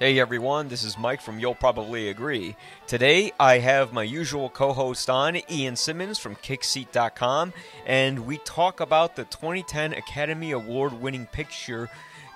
[0.00, 2.56] Hey everyone, this is Mike from You'll Probably Agree.
[2.86, 7.52] Today I have my usual co host on, Ian Simmons from Kickseat.com,
[7.84, 11.90] and we talk about the 2010 Academy Award winning picture,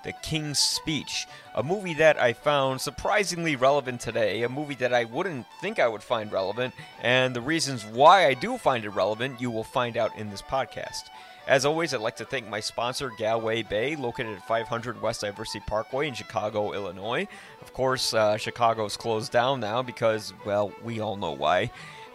[0.05, 5.05] The King's Speech, a movie that I found surprisingly relevant today, a movie that I
[5.05, 9.41] wouldn't think I would find relevant, and the reasons why I do find it relevant
[9.41, 11.05] you will find out in this podcast.
[11.47, 15.65] As always, I'd like to thank my sponsor, Galway Bay, located at 500 West Diversey
[15.67, 17.29] Parkway in Chicago, Illinois.
[17.61, 21.71] Of course, uh, Chicago's closed down now because, well, we all know why.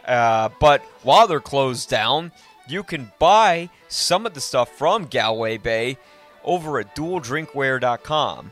[0.06, 2.32] Uh, but while they're closed down,
[2.68, 5.98] you can buy some of the stuff from Galway Bay
[6.44, 8.52] over at dueldrinkware.com.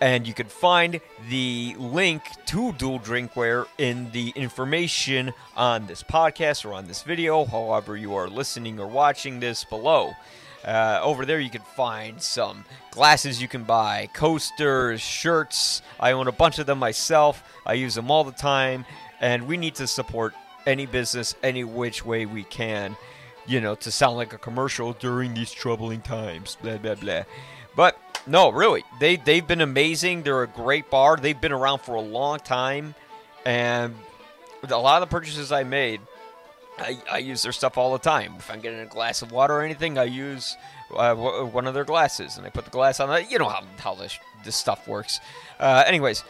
[0.00, 6.64] And you can find the link to Duel Drinkware in the information on this podcast
[6.64, 10.14] or on this video, however, you are listening or watching this below.
[10.64, 15.82] Uh, over there, you can find some glasses you can buy, coasters, shirts.
[15.98, 17.42] I own a bunch of them myself.
[17.66, 18.84] I use them all the time.
[19.20, 20.34] And we need to support
[20.66, 22.96] any business any which way we can,
[23.46, 26.56] you know, to sound like a commercial during these troubling times.
[26.62, 27.22] Blah, blah, blah.
[27.74, 27.96] But
[28.28, 30.22] no, really, they they've been amazing.
[30.22, 31.16] They're a great bar.
[31.16, 32.94] They've been around for a long time,
[33.44, 33.94] and
[34.68, 36.00] a lot of the purchases I made,
[36.78, 38.34] I, I use their stuff all the time.
[38.38, 40.56] If I'm getting a glass of water or anything, I use
[40.94, 43.10] uh, w- one of their glasses, and I put the glass on.
[43.18, 43.30] it.
[43.30, 45.20] You know how how this this stuff works.
[45.58, 46.22] Uh, anyways,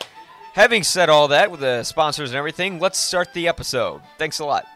[0.55, 4.01] having said all that with the sponsors and everything, let's start the episode.
[4.19, 4.67] Thanks a lot.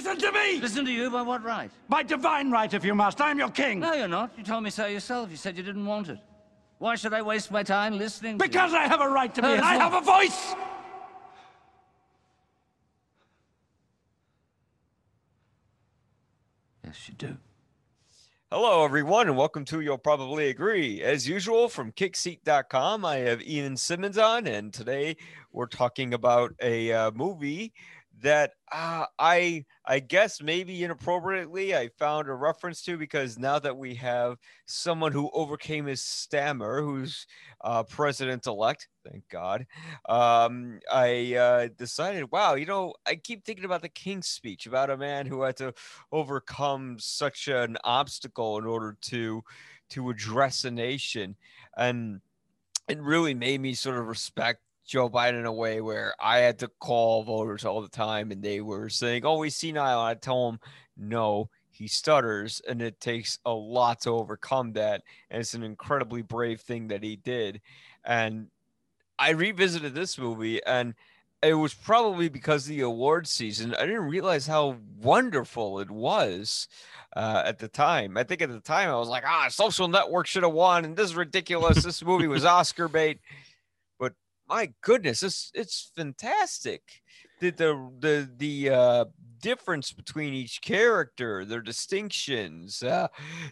[0.00, 0.60] Listen to me!
[0.62, 1.70] Listen to you by what right?
[1.90, 3.20] By divine right, if you must.
[3.20, 3.80] I'm your king.
[3.80, 4.32] No, you're not.
[4.34, 5.30] You told me so yourself.
[5.30, 6.18] You said you didn't want it.
[6.78, 8.78] Why should I waste my time listening to Because you?
[8.78, 10.54] I have a right to be, and I it's have a voice!
[16.82, 17.36] Yes, you do.
[18.50, 21.02] Hello, everyone, and welcome to You'll Probably Agree.
[21.02, 25.18] As usual, from kickseat.com, I have Ian Simmons on, and today
[25.52, 27.74] we're talking about a uh, movie
[28.22, 33.76] that uh, I I guess maybe inappropriately I found a reference to because now that
[33.76, 34.36] we have
[34.66, 37.26] someone who overcame his stammer, who's
[37.62, 39.66] uh, president elect, thank God,
[40.08, 44.90] um, I uh, decided, wow, you know, I keep thinking about the King's speech about
[44.90, 45.74] a man who had to
[46.12, 49.42] overcome such an obstacle in order to
[49.90, 51.36] to address a nation,
[51.76, 52.20] and
[52.88, 56.58] it really made me sort of respect Joe Biden in a way where I had
[56.58, 60.00] to call voters all the time and they were saying, Oh, he's senile.
[60.00, 60.58] I tell them,
[60.96, 62.60] No, he stutters.
[62.68, 65.02] And it takes a lot to overcome that.
[65.30, 67.60] And it's an incredibly brave thing that he did.
[68.04, 68.48] And
[69.16, 70.94] I revisited this movie and
[71.40, 73.76] it was probably because of the award season.
[73.76, 76.66] I didn't realize how wonderful it was
[77.14, 78.18] uh, at the time.
[78.18, 80.96] I think at the time I was like, ah, Social Network should have won, and
[80.96, 81.84] this is ridiculous.
[81.84, 83.20] this movie was Oscar bait.
[84.50, 86.82] My goodness, it's it's fantastic.
[87.38, 89.04] The the the the uh,
[89.40, 93.06] difference between each character, their distinctions, uh,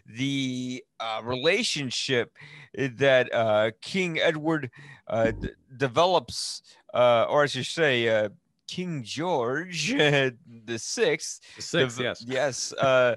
[0.05, 2.35] the uh, relationship
[2.75, 4.71] that uh, King Edward
[5.07, 8.27] uh, d- develops, uh, or I should say, uh,
[8.67, 10.35] King George the
[10.77, 11.39] Sixth.
[11.55, 12.25] The six, dev- yes.
[12.27, 13.15] yes, uh,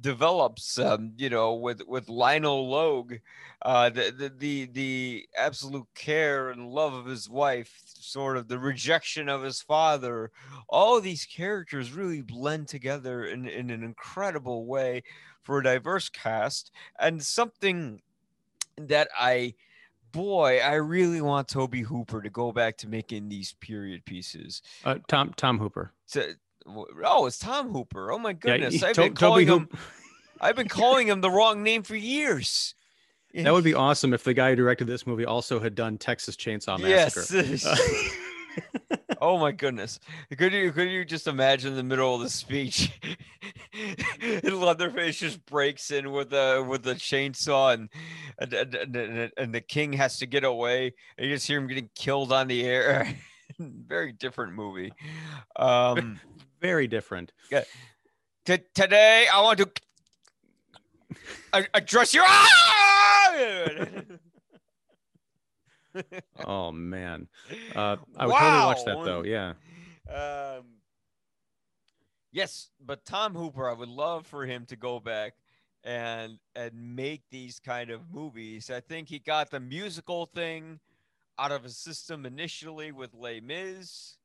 [0.00, 3.14] develops, um, you know, with with Lionel Logue,
[3.62, 8.58] uh, the, the the the absolute care and love of his wife, sort of the
[8.58, 10.30] rejection of his father.
[10.68, 15.02] All these characters really blend together in in an incredible way
[15.42, 18.00] for a diverse cast, and something
[18.76, 19.54] that I.
[20.10, 24.62] Boy, I really want Toby Hooper to go back to making these period pieces.
[24.82, 25.92] Uh, Tom Tom Hooper.
[26.12, 26.34] To,
[27.04, 28.12] oh, it's Tom Hooper.
[28.12, 28.74] Oh my goodness!
[28.74, 29.78] he- I've To- been calling Toby him.
[30.40, 32.74] I've been calling him the wrong name for years.
[33.34, 36.34] That would be awesome if the guy who directed this movie also had done Texas
[36.36, 37.44] Chainsaw Massacre.
[37.44, 38.08] Yes.
[39.20, 40.00] oh my goodness!
[40.36, 42.90] Could you could you just imagine the middle of the speech?
[44.22, 47.88] and Leatherface just breaks in with a with a chainsaw, and
[48.38, 50.94] and, and, and, and the king has to get away.
[51.16, 53.14] And you just hear him getting killed on the air.
[53.58, 54.92] Very different movie.
[55.56, 56.20] Um,
[56.60, 57.32] Very different.
[58.44, 59.70] t- today I want to
[61.74, 62.24] address your.
[66.44, 67.28] Oh man.
[67.74, 69.22] Uh, I would totally watch that though.
[69.24, 69.54] Yeah.
[70.08, 70.64] Um,
[72.30, 75.34] yes, but Tom Hooper, I would love for him to go back
[75.84, 78.70] and and make these kind of movies.
[78.70, 80.78] I think he got the musical thing
[81.38, 84.17] out of his system initially with Les Mis,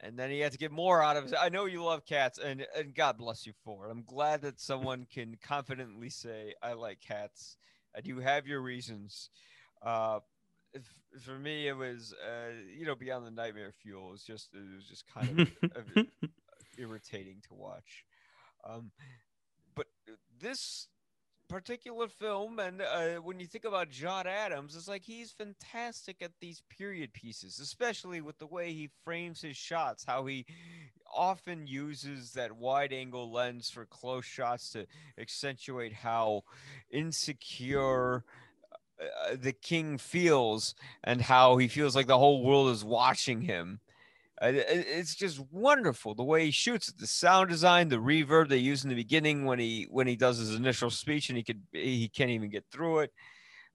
[0.00, 1.34] and then he had to get more out of it.
[1.40, 3.90] I know you love cats, and and God bless you for it.
[3.90, 7.56] I'm glad that someone can confidently say I like cats,
[7.94, 9.30] and you have your reasons.
[9.82, 10.20] Uh,
[10.74, 14.08] f- for me, it was uh, you know Beyond the Nightmare Fuel.
[14.08, 16.06] It was just it was just kind of, of
[16.78, 18.04] irritating to watch.
[18.68, 18.90] Um,
[19.74, 19.86] but
[20.40, 20.88] this
[21.48, 26.32] particular film, and uh, when you think about John Adams, it's like he's fantastic at
[26.40, 30.46] these period pieces, especially with the way he frames his shots, how he
[31.14, 34.86] often uses that wide angle lens for close shots to
[35.18, 36.42] accentuate how
[36.90, 38.24] insecure
[39.00, 43.80] uh, the king feels and how he feels like the whole world is watching him.
[44.42, 48.84] It's just wonderful the way he shoots it, the sound design, the reverb they use
[48.84, 52.08] in the beginning when he when he does his initial speech and he could he
[52.08, 53.12] can't even get through it.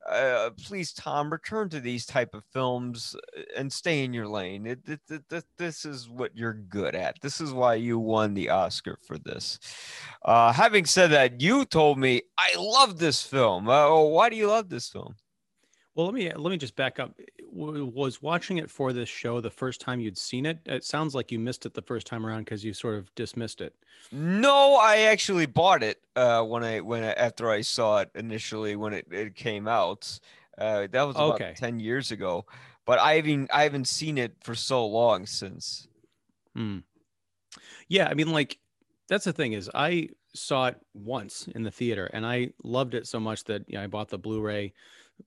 [0.09, 4.65] Uh, please, Tom, return to these type of films uh, and stay in your lane.
[4.65, 7.21] It, it, it, this is what you're good at.
[7.21, 9.59] This is why you won the Oscar for this.
[10.25, 13.69] Uh, having said that, you told me I love this film.
[13.69, 15.15] Uh, why do you love this film?
[15.95, 17.19] Well, let me let me just back up.
[17.51, 20.59] Was watching it for this show the first time you'd seen it?
[20.65, 23.59] It sounds like you missed it the first time around because you sort of dismissed
[23.61, 23.75] it.
[24.11, 28.75] No, I actually bought it uh, when I when I, after I saw it initially
[28.75, 30.19] when it, it came out.
[30.57, 31.55] Uh, that was about Okay.
[31.55, 32.45] ten years ago,
[32.85, 35.87] but I haven't I haven't seen it for so long since.
[36.55, 36.79] Hmm.
[37.87, 38.59] Yeah, I mean, like
[39.07, 43.07] that's the thing is I saw it once in the theater and I loved it
[43.07, 44.73] so much that you know, I bought the Blu-ray,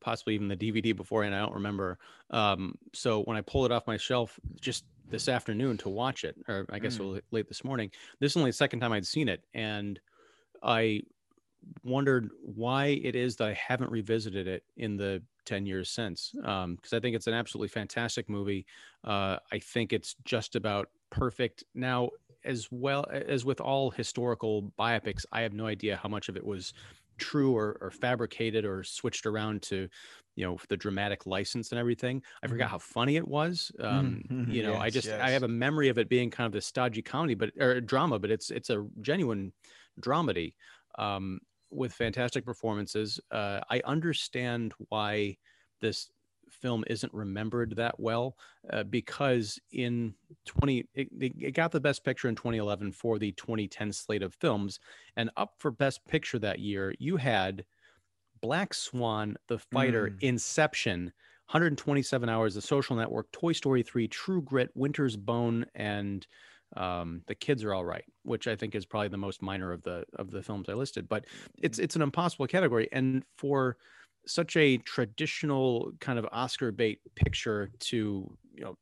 [0.00, 1.98] possibly even the DVD before, and I don't remember.
[2.30, 6.36] Um, so when I pulled it off my shelf just this afternoon to watch it,
[6.48, 9.28] or I guess was late this morning, this is only the second time I'd seen
[9.28, 10.00] it, and
[10.62, 11.02] I
[11.82, 16.30] wondered why it is that I haven't revisited it in the 10 years since.
[16.34, 18.66] Because I think it's an absolutely fantastic movie.
[19.02, 21.64] Uh, I think it's just about perfect.
[21.74, 22.10] Now,
[22.44, 26.44] as well as with all historical biopics, I have no idea how much of it
[26.44, 26.72] was
[27.18, 29.88] true or, or fabricated or switched around to,
[30.36, 32.22] you know, the dramatic license and everything.
[32.42, 33.70] I forgot how funny it was.
[33.80, 34.46] Um, Mhm.
[34.46, 36.66] You know, I Yes, just I have a memory of it being kind of this
[36.66, 39.54] stodgy comedy, but or drama, but it's it's a genuine
[40.00, 40.54] dramedy
[40.98, 41.40] um,
[41.70, 43.20] with fantastic performances.
[43.30, 45.38] Uh, I understand why
[45.80, 46.10] this
[46.50, 48.36] film isn't remembered that well
[48.70, 50.14] uh, because in
[50.46, 54.78] 20 it, it got the best picture in 2011 for the 2010 slate of films
[55.16, 57.64] and up for best picture that year you had
[58.40, 60.18] black swan the fighter Mm.
[60.20, 61.04] inception
[61.46, 66.26] 127 hours the social network toy story 3 true grit winter's bone and
[66.76, 69.82] um, the kids are all right which i think is probably the most minor of
[69.82, 71.24] the of the films i listed but
[71.62, 73.76] it's it's an impossible category and for
[74.26, 78.76] such a traditional kind of oscar bait picture to you know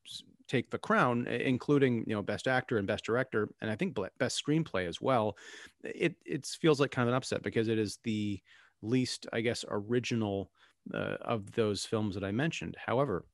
[0.49, 4.43] take the crown including you know best actor and best director and i think best
[4.45, 5.37] screenplay as well
[5.83, 8.41] it it feels like kind of an upset because it is the
[8.83, 10.53] least i guess original
[10.93, 13.25] uh, of those films that i mentioned however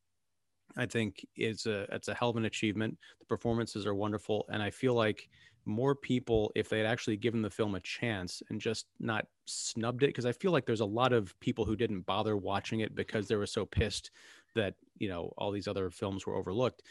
[0.77, 2.99] I think it's a it's a hell of an achievement.
[3.19, 5.29] The performances are wonderful, and I feel like
[5.69, 10.03] more people, if they had actually given the film a chance and just not snubbed
[10.03, 12.95] it, because I feel like there's a lot of people who didn't bother watching it
[12.95, 14.11] because they were so pissed
[14.55, 16.83] that you know all these other films were overlooked.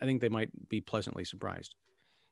[0.00, 1.74] I think they might be pleasantly surprised.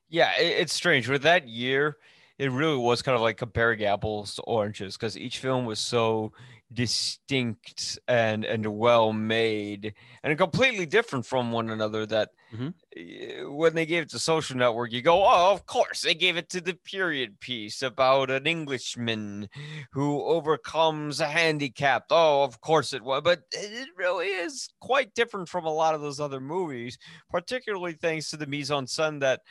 [0.09, 1.07] Yeah, it's strange.
[1.07, 1.97] With that year,
[2.41, 6.31] it really was kind of like comparing apples to oranges because each film was so
[6.73, 9.93] distinct and and well made
[10.23, 12.73] and completely different from one another that Mhm.
[12.97, 16.35] eh, when they gave it to social network you go oh of course they gave
[16.37, 19.49] it to the period piece about an englishman
[19.91, 25.47] who overcomes a handicap oh of course it was but it really is quite different
[25.49, 26.97] from a lot of those other movies
[27.29, 29.41] particularly thanks to the mise en scène that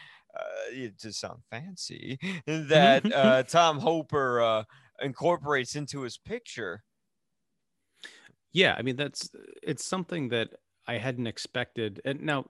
[0.72, 4.64] it to sound fancy that uh, Tom Hooper uh,
[5.00, 6.82] incorporates into his picture.
[8.52, 9.30] Yeah, I mean that's
[9.62, 10.50] it's something that
[10.86, 12.00] I hadn't expected.
[12.04, 12.46] And now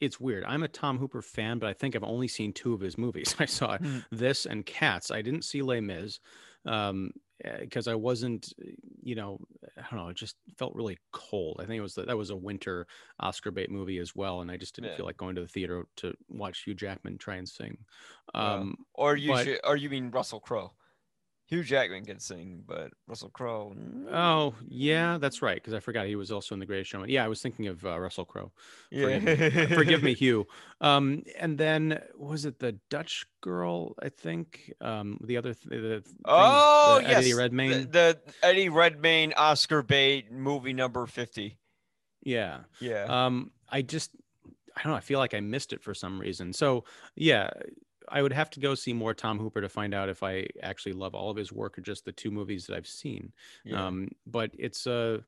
[0.00, 0.44] it's weird.
[0.44, 3.34] I'm a Tom Hooper fan, but I think I've only seen two of his movies.
[3.38, 3.98] I saw Hmm.
[4.10, 5.10] this and Cats.
[5.10, 6.20] I didn't see Les Mis
[6.66, 7.10] um
[7.60, 8.52] because I wasn't,
[9.02, 9.38] you know,
[9.76, 11.58] I don't know, it just felt really cold.
[11.60, 12.86] I think it was that was a winter
[13.20, 14.96] Oscar bait movie as well, and I just didn't Yeah.
[14.96, 17.78] feel like going to the theater to watch Hugh Jackman try and sing.
[18.34, 18.54] Yeah.
[18.54, 20.72] Um, Or you but- should, or you mean Russell Crowe?
[21.48, 23.74] Hugh Jackman can sing, but Russell Crowe.
[24.12, 25.54] Oh yeah, that's right.
[25.56, 27.08] Because I forgot he was also in The Greatest Showman.
[27.08, 28.52] Yeah, I was thinking of uh, Russell Crowe.
[28.92, 30.46] Forgive me, forgive me, Hugh.
[30.82, 33.94] Um, and then was it the Dutch girl?
[34.02, 37.90] I think um, the other th- the thing- Oh the yes, Eddie the- Redmayne.
[37.90, 41.56] The, Eddie Redmayne Oscar bait movie number fifty.
[42.22, 42.58] yeah.
[42.78, 43.04] Yeah.
[43.08, 44.10] Um, I just
[44.76, 44.96] I don't know.
[44.98, 46.52] I feel like I missed it for some reason.
[46.52, 46.84] So
[47.16, 47.48] yeah,
[48.10, 50.92] I would have to go see more Tom Hooper to find out if I actually
[50.92, 53.32] love all of his work or just the two movies that I've seen.
[53.64, 53.86] yeah.
[53.86, 55.22] Um, but it's uh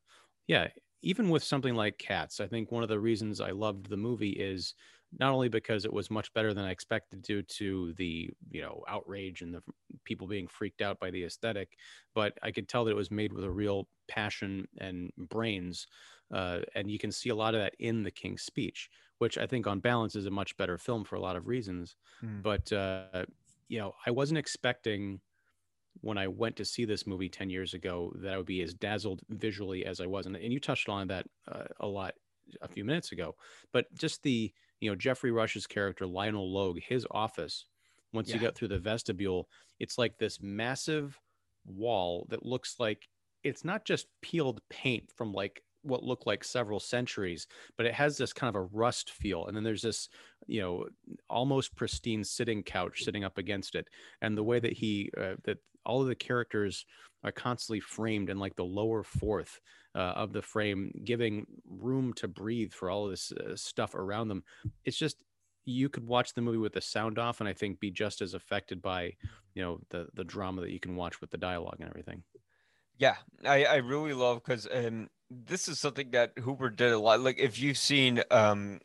[0.47, 0.69] yeah,
[1.03, 4.33] even with something like Cats, I think one of the reasons I loved the movie
[4.33, 4.75] is
[5.13, 8.85] not only because it was much better than I expected due to the you know
[8.89, 9.63] outrage and the
[10.05, 11.79] people being freaked out by the aesthetic,
[12.15, 15.87] but I could tell that it was made with a real passion and brains,
[16.33, 18.89] uh, and you can see a lot of that in the King's Speech,
[19.21, 21.95] which I think on balance is a much better film for a lot of reasons.
[22.21, 22.41] Hmm.
[22.41, 23.27] But uh,
[23.69, 25.21] you know, I wasn't expecting
[26.01, 28.73] when I went to see this movie 10 years ago that I would be as
[28.73, 30.25] dazzled visually as I was.
[30.25, 32.15] And, and you touched on that uh, a lot
[32.63, 33.37] a few minutes ago,
[33.73, 37.67] but just the, you know, Geoffrey Rush's character, Lionel Logue, his office,
[38.15, 39.49] once you get through the vestibule,
[39.79, 41.21] it's like this massive
[41.67, 43.07] wall that looks like
[43.45, 47.47] it's not just peeled paint from like what look like several centuries,
[47.77, 49.47] but it has this kind of a rust feel.
[49.47, 50.09] And then there's this,
[50.47, 50.87] you know,
[51.29, 53.89] almost pristine sitting couch sitting up against it.
[54.21, 56.85] And the way that he, uh, that all of the characters
[57.25, 59.61] are constantly framed in like the lower fourth
[59.95, 64.29] uh, of the frame, giving room to breathe for all of this uh, stuff around
[64.29, 64.43] them.
[64.85, 65.23] It's just,
[65.67, 68.35] you could watch the movie with the sound off and I think be just as
[68.35, 69.13] affected by,
[69.55, 72.23] you know, the, the drama that you can watch with the dialogue and everything.
[72.99, 77.21] Yeah, I, I really love because um, this is something that Hooper did a lot.
[77.21, 78.81] Like if you've seen um,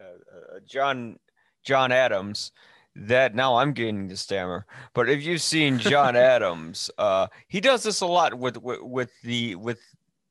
[0.00, 1.18] uh, uh, John
[1.64, 2.52] John Adams,
[2.96, 4.66] that now I'm getting the stammer.
[4.92, 9.10] But if you've seen John Adams, uh, he does this a lot with, with with
[9.22, 9.80] the with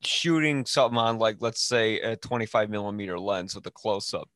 [0.01, 4.29] shooting something on like let's say a 25 millimeter lens with a close up.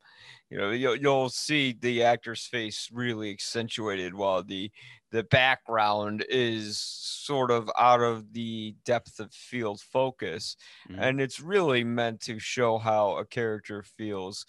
[0.49, 4.71] You know, you'll, you'll see the actor's face really accentuated while the
[5.11, 11.01] the background is sort of out of the depth of field focus Mhm.
[11.01, 14.45] and it's really meant to show how a character feels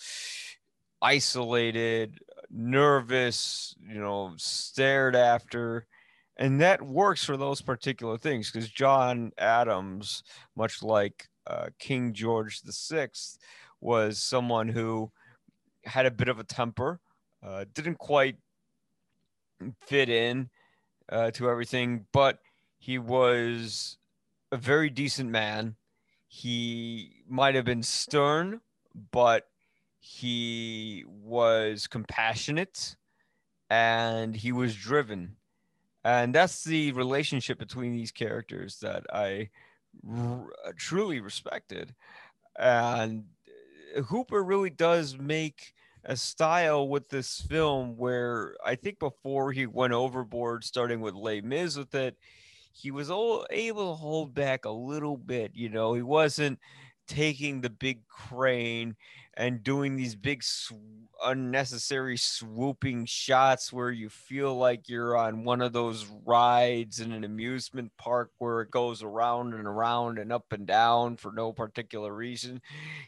[1.00, 2.18] isolated
[2.50, 5.86] nervous you know stared after
[6.36, 10.22] and that works for those particular things because john adams
[10.56, 13.38] much like uh, king george the sixth
[13.80, 15.12] was someone who
[15.88, 17.00] had a bit of a temper
[17.42, 18.36] uh, didn't quite
[19.82, 20.50] fit in
[21.10, 22.38] uh, to everything, but
[22.78, 23.98] he was
[24.52, 25.76] a very decent man.
[26.28, 28.60] He might have been stern,
[29.12, 29.48] but
[30.00, 32.96] he was compassionate
[33.70, 35.36] and he was driven.
[36.04, 39.50] And that's the relationship between these characters that I
[40.08, 41.94] r- truly respected.
[42.58, 43.24] And
[44.06, 49.92] Hooper really does make a style with this film where I think before he went
[49.92, 52.16] overboard, starting with Les Mis with it,
[52.72, 55.52] he was all able to hold back a little bit.
[55.54, 56.58] You know, he wasn't
[57.08, 58.94] taking the big crane
[59.34, 60.72] and doing these big sw-
[61.24, 67.24] unnecessary swooping shots where you feel like you're on one of those rides in an
[67.24, 72.12] amusement park where it goes around and around and up and down for no particular
[72.14, 72.60] reason.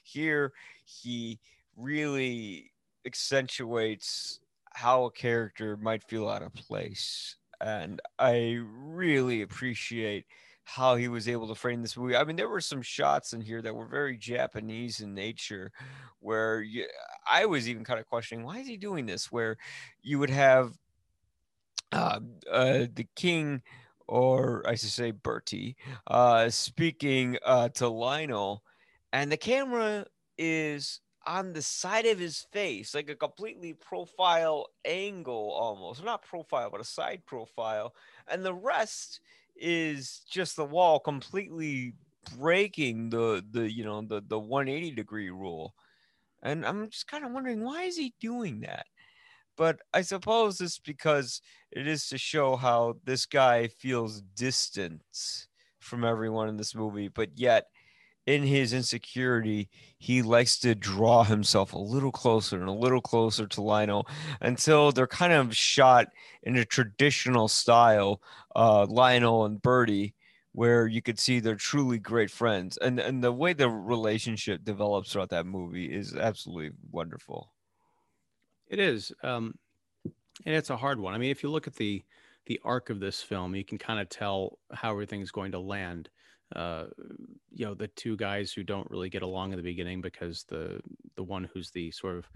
[0.02, 0.52] Here,
[0.84, 1.38] he
[1.76, 2.69] really
[3.06, 4.40] accentuates
[4.72, 7.36] how a character might feel out of place.
[7.60, 10.26] And I really appreciate
[10.64, 12.14] how he was able to frame this movie.
[12.16, 15.72] I mean, there were some shots in here that were very Japanese in nature,
[16.20, 16.86] where you,
[17.28, 19.32] I was even kind of questioning why is he doing this?
[19.32, 19.56] Where
[20.02, 20.78] you would have
[21.92, 23.62] uh, uh, the king,
[24.06, 25.76] or I should say Bertie,
[26.06, 28.62] uh, speaking uh, to Lionel,
[29.12, 30.06] and the camera
[30.38, 36.04] is on the side of his face, like a completely profile angle almost.
[36.04, 37.94] Not profile, but a side profile.
[38.28, 39.20] And the rest
[39.56, 41.94] is just the wall completely
[42.38, 45.74] breaking the the you know the the 180 degree rule.
[46.42, 48.86] And I'm just kind of wondering why is he doing that?
[49.56, 55.02] But I suppose it's because it is to show how this guy feels distant
[55.80, 57.66] from everyone in this movie, but yet
[58.30, 59.68] in his insecurity,
[59.98, 64.06] he likes to draw himself a little closer and a little closer to Lionel
[64.40, 66.08] until they're kind of shot
[66.44, 68.22] in a traditional style,
[68.54, 70.14] uh, Lionel and Bertie,
[70.52, 72.76] where you could see they're truly great friends.
[72.76, 77.52] And and the way the relationship develops throughout that movie is absolutely wonderful.
[78.68, 79.58] It is, um,
[80.04, 81.14] and it's a hard one.
[81.14, 82.04] I mean, if you look at the
[82.46, 86.08] the arc of this film, you can kind of tell how everything's going to land.
[86.54, 86.88] Uh,
[87.50, 90.80] you know, the two guys who don't really get along in the beginning because the
[91.16, 92.30] the one who's the sort of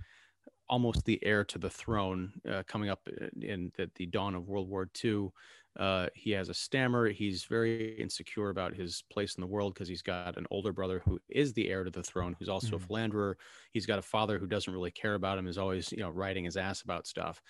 [0.69, 3.07] almost the heir to the throne uh, coming up
[3.43, 5.33] in the, the dawn of World War II.
[5.77, 7.09] Uh, he has a stammer.
[7.11, 11.01] He's very insecure about his place in the world because he's got an older brother
[11.01, 12.77] who is the heir to the throne, who's also Mhm.
[12.77, 13.37] a philanderer.
[13.73, 16.45] He's got a father who doesn't really care about him, is always you know riding
[16.45, 17.43] his ass about stuff.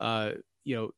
[0.00, 0.92] Uh, you know,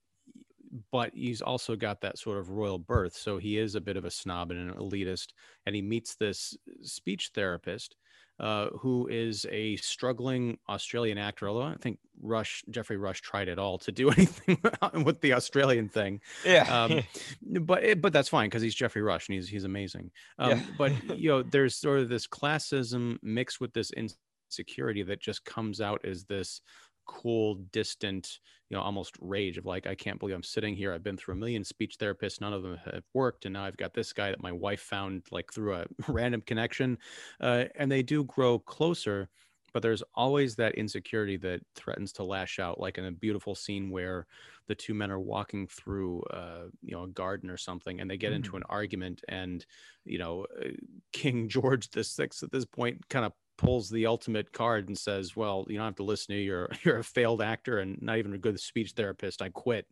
[0.91, 3.17] but he's also got that sort of royal birth.
[3.17, 5.29] So he is a bit of a snob and an elitist.
[5.67, 7.97] And he meets this speech therapist
[8.41, 11.49] uh, who is a struggling Australian actor.
[11.49, 14.59] Although I think Rush, Geoffrey Rush, tried at all to do anything
[15.05, 16.21] with the Australian thing.
[16.45, 17.03] Yeah, um,
[17.63, 20.11] but eh, but that's fine because he's Geoffrey Rush and he's he's amazing.
[20.39, 20.61] Um, yeah.
[20.77, 25.81] but you know, there's sort of this classism mixed with this insecurity that just comes
[25.81, 26.61] out as this
[27.07, 30.93] cool, distant, you know, almost rage of like, I can't believe I'm sitting here.
[30.93, 33.77] I've been through a million speech therapists, none of them have worked, and now I've
[33.77, 36.99] got this guy that my wife found like through a random connection,
[37.41, 39.29] uh, and they do grow closer.
[39.73, 43.91] But there's always that insecurity that threatens to lash out, like in a beautiful scene
[43.91, 44.25] where
[44.69, 48.17] the two men are walking through, uh, you know, a garden or something, and they
[48.17, 48.37] get mm-hmm.
[48.37, 49.67] into an argument, and
[50.05, 50.69] you know, uh,
[51.13, 55.37] King George the Sixth at this point kind of pulls the ultimate card and says,
[55.37, 56.47] "Well, you don't have to listen to you.
[56.47, 59.43] You're you're a failed actor and not even a good speech therapist.
[59.43, 59.87] I quit."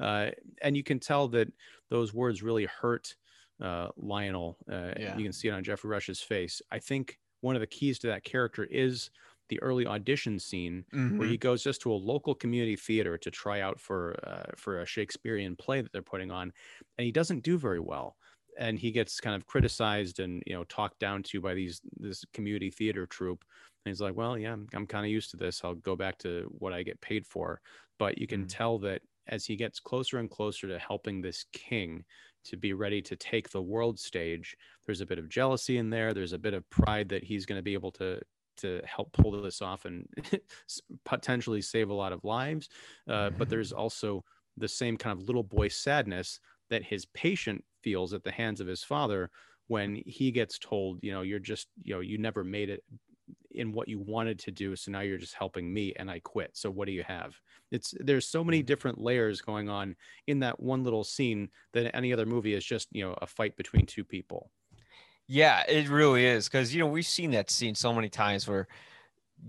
[0.00, 0.30] Uh,
[0.62, 1.48] and you can tell that
[1.90, 3.14] those words really hurt
[3.62, 4.56] uh, Lionel.
[4.70, 5.16] Uh, yeah.
[5.16, 6.60] You can see it on Geoffrey Rush's face.
[6.70, 9.10] I think one of the keys to that character is
[9.50, 11.18] the early audition scene mm-hmm.
[11.18, 14.80] where he goes just to a local community theater to try out for uh, for
[14.80, 16.52] a Shakespearean play that they're putting on,
[16.98, 18.16] and he doesn't do very well
[18.58, 22.24] and he gets kind of criticized and you know talked down to by these this
[22.32, 23.44] community theater troupe.
[23.84, 25.62] And he's like well yeah i'm, I'm kind of used to this.
[25.64, 27.60] I'll go back to what i get paid for.
[27.98, 28.48] But you can mm.
[28.48, 32.04] tell that as he gets closer and closer to helping this king
[32.44, 36.12] to be ready to take the world stage there's a bit of jealousy in there.
[36.12, 38.20] There's a bit of pride that he's going to be able to
[38.56, 40.06] to help pull this off and
[41.04, 42.68] potentially save a lot of lives.
[43.08, 44.24] Uh, but there's also
[44.56, 46.38] the same kind of little boy sadness
[46.74, 49.30] that his patient feels at the hands of his father
[49.68, 52.82] when he gets told, you know, you're just, you know, you never made it
[53.52, 56.50] in what you wanted to do so now you're just helping me and i quit
[56.54, 57.34] so what do you have
[57.70, 58.66] it's there's so many mm-hmm.
[58.66, 59.94] different layers going on
[60.26, 63.56] in that one little scene that any other movie is just you know a fight
[63.56, 64.50] between two people
[65.28, 68.66] yeah it really is because you know we've seen that scene so many times where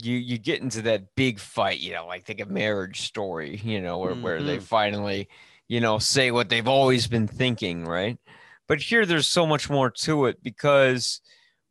[0.01, 3.81] you you get into that big fight you know like think of marriage story you
[3.81, 4.21] know where, mm-hmm.
[4.21, 4.65] where they mm-hmm.
[4.65, 5.27] finally
[5.67, 8.17] you know, say what they've always been thinking, right?
[8.67, 11.21] But here there's so much more to it because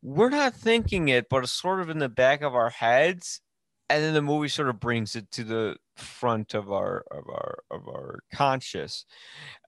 [0.03, 3.41] we're not thinking it, but it's sort of in the back of our heads.
[3.91, 7.59] And then the movie sort of brings it to the front of our of our
[7.71, 9.05] of our conscious.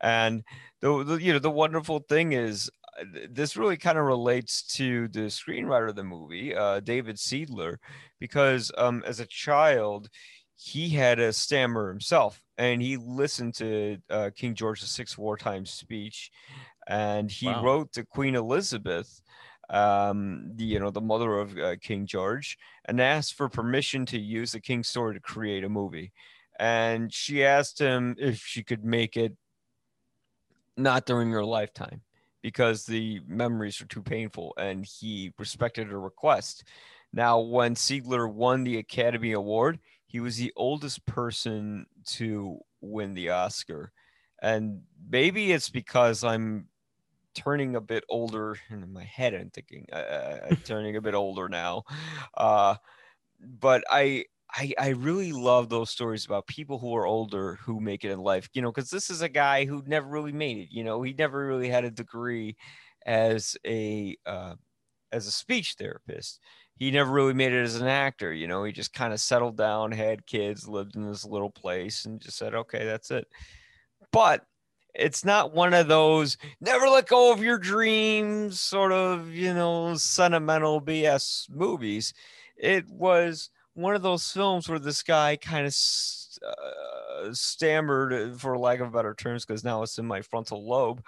[0.01, 0.43] And
[0.81, 5.09] the, the you know the wonderful thing is uh, this really kind of relates to
[5.09, 7.77] the screenwriter of the movie, uh, David Seidler,
[8.19, 10.09] because um, as a child,
[10.57, 16.31] he had a stammer himself and he listened to uh, King George VI wartime speech
[16.87, 17.63] and he wow.
[17.63, 19.21] wrote to Queen Elizabeth,
[19.69, 24.19] um, the, you know, the mother of uh, King George, and asked for permission to
[24.19, 26.13] use the King's story to create a movie.
[26.59, 29.37] And she asked him if she could make it
[30.77, 32.03] not during her lifetime
[32.43, 36.63] because the memories are too painful, and he respected her request.
[37.13, 43.31] Now, when Seidler won the Academy Award, he was the oldest person to win the
[43.31, 43.93] Oscar.
[44.41, 46.69] And maybe it's because I'm
[47.35, 49.35] turning a bit older in my head.
[49.35, 51.83] I'm thinking uh, uh I'm turning a bit older now.
[52.37, 52.77] Uh,
[53.41, 58.05] but I, I, I really love those stories about people who are older who make
[58.05, 60.69] it in life, you know, because this is a guy who never really made it.
[60.71, 62.57] You know, he never really had a degree
[63.05, 64.55] as a uh,
[65.13, 66.41] as a speech therapist
[66.77, 68.33] he never really made it as an actor.
[68.33, 72.05] You know, he just kind of settled down, had kids, lived in this little place,
[72.05, 73.27] and just said, okay, that's it.
[74.13, 74.45] But
[74.95, 79.95] it's not one of those never let go of your dreams sort of, you know,
[79.97, 82.15] sentimental BS movies.
[82.57, 85.75] It was one of those films where this guy kind of
[86.47, 91.03] uh, stammered, for lack of better terms, because now it's in my frontal lobe,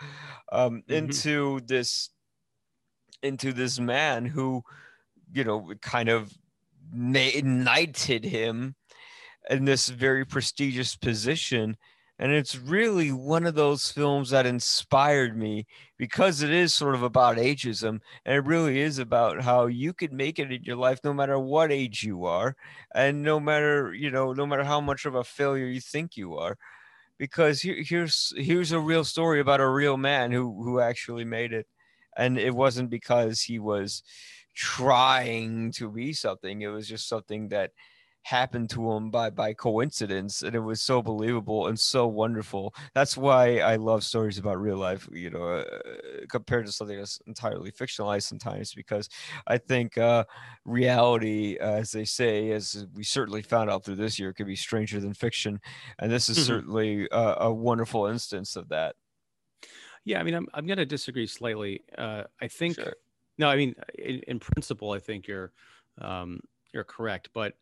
[0.52, 0.92] um, mm-hmm.
[0.92, 2.10] into this
[3.22, 4.62] into this man who
[5.32, 6.32] you know, kind of
[6.92, 8.74] knighted him
[9.50, 11.76] in this very prestigious position.
[12.20, 17.04] And it's really one of those films that inspired me because it is sort of
[17.04, 18.00] about ageism.
[18.24, 21.38] And it really is about how you can make it in your life no matter
[21.38, 22.56] what age you are.
[22.92, 26.36] And no matter, you know, no matter how much of a failure you think you
[26.36, 26.56] are.
[27.18, 31.52] Because here, here's here's a real story about a real man who who actually made
[31.52, 31.66] it.
[32.16, 34.02] And it wasn't because he was,
[34.58, 36.62] trying to be something.
[36.62, 37.72] It was just something that
[38.22, 43.16] happened to him by by coincidence and it was so believable and so wonderful that's
[43.16, 45.80] why i love stories about real life you know uh,
[46.28, 49.08] compared to something that's entirely fictionalized sometimes because
[49.46, 50.24] i think uh,
[50.66, 54.56] reality uh, as they say as we certainly found out through this year could be
[54.56, 55.58] stranger than fiction
[55.98, 56.38] and this is Mhm.
[56.38, 58.96] certainly a, a wonderful instance of that
[60.04, 61.84] Yeah, I mean, I'm I'm gonna disagree slightly.
[61.96, 62.94] Uh, I think Sure.
[63.38, 65.52] No, I mean, in, in principle, I think you're
[65.98, 66.40] um,
[66.72, 67.58] you're correct, but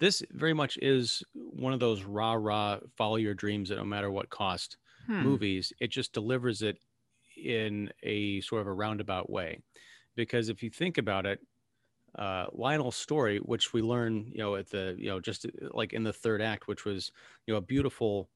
[0.00, 4.10] this very much is one of those rah rah follow your dreams at no matter
[4.10, 5.36] what cost Hmm.
[5.36, 5.72] movies.
[5.80, 6.78] It just delivers it
[7.36, 9.60] in a sort of a roundabout way,
[10.16, 11.40] because if you think about it,
[12.16, 16.04] uh, Lionel's story, which we learn, you know, at the you know just like in
[16.04, 17.12] the third act, which was
[17.46, 18.30] you know a beautiful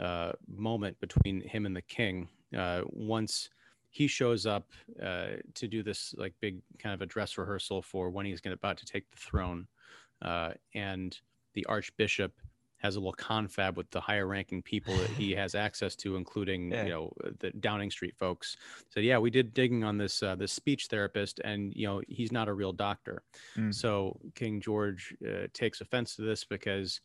[0.00, 2.28] uh, moment between him and the king.
[2.56, 3.50] Uh, once
[3.90, 4.70] he shows up
[5.02, 8.54] uh, to do this like big kind of a dress rehearsal for when he's gonna,
[8.54, 9.66] about to take the throne,
[10.22, 11.18] uh, and
[11.54, 12.32] the archbishop
[12.78, 16.70] has a little confab with the higher ranking people that he has access to, including
[16.72, 16.84] Yeah.
[16.84, 18.56] you know the Downing Street folks.
[18.88, 22.32] Said, yeah, we did digging on this uh, this speech therapist, and you know he's
[22.32, 23.22] not a real doctor.
[23.56, 23.74] Mm.
[23.74, 27.00] So King George uh, takes offense to this because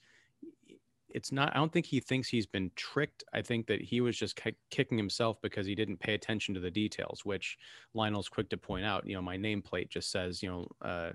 [1.15, 1.55] it's not.
[1.55, 3.23] I don't think he thinks he's been tricked.
[3.33, 6.59] I think that he was just ki- kicking himself because he didn't pay attention to
[6.59, 7.57] the details, which
[7.93, 9.07] Lionel's quick to point out.
[9.07, 10.67] You know, my nameplate just says, you know.
[10.81, 11.11] Uh,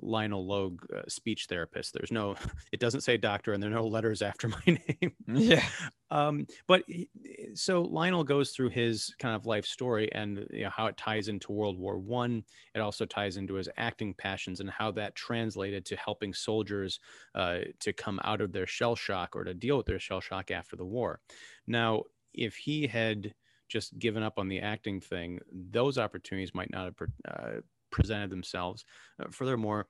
[0.00, 1.92] Lionel Logue, uh, speech therapist.
[1.94, 2.36] There's no,
[2.72, 5.12] it doesn't say doctor, and there are no letters after my name.
[5.26, 5.64] yeah
[6.10, 7.08] Um, but he-
[7.54, 11.28] so Lionel goes through his kind of life story and you know, how it ties
[11.28, 12.44] into World War One.
[12.74, 17.00] It also ties into his acting passions and how that translated to helping soldiers
[17.34, 20.50] uh, to come out of their shell shock or to deal with their shell shock
[20.50, 21.20] after the war.
[21.66, 22.02] Now,
[22.34, 23.34] if he had
[23.68, 28.84] just given up on the acting thing, those opportunities might not have uh, presented themselves.
[29.18, 29.88] Uh, furthermore,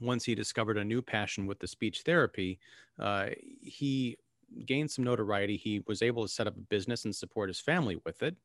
[0.00, 2.58] once he discovered a new passion with the speech therapy,
[2.98, 3.30] uh,
[3.60, 4.16] he
[4.64, 5.56] gained some notoriety.
[5.56, 8.36] He was able to set up a business and support his family with it,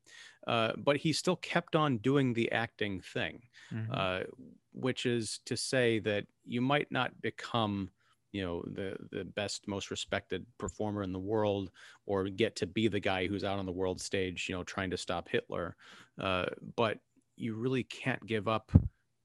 [0.46, 3.98] uh, but he still kept on doing the acting thing, Mhm.
[3.98, 4.24] uh,
[4.72, 7.90] which is to say that you might not become
[8.30, 11.70] you know the the best most respected performer in the world
[12.04, 14.90] or get to be the guy who's out on the world stage you know trying
[14.90, 15.76] to stop hitler
[16.18, 16.44] uh,
[16.76, 17.00] but
[17.38, 18.70] you really can't give up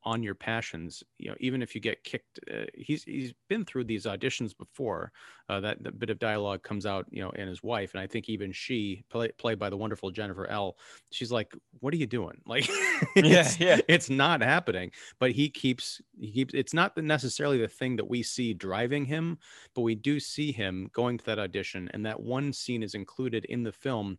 [0.06, 3.84] on your passions you know even if you get kicked uh, he's he's been through
[3.84, 5.12] these auditions before
[5.50, 8.08] uh, that, that bit of dialogue comes out you know in his wife and i
[8.08, 10.76] think even she play, played by the wonderful jennifer l
[11.12, 12.68] she's like what are you doing like
[13.16, 13.80] Yeah, it's, yeah.
[13.88, 18.24] it's not happening but he keeps he keeps it's not necessarily the thing that we
[18.24, 19.38] see driving him
[19.74, 23.46] but we do see him going to that audition and that one scene is included
[23.46, 24.18] in the film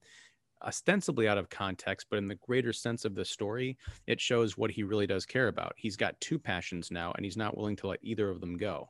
[0.64, 4.70] ostensibly out of context but in the greater sense of the story it shows what
[4.70, 7.86] he really does care about he's got two passions now and he's not willing to
[7.86, 8.88] let either of them go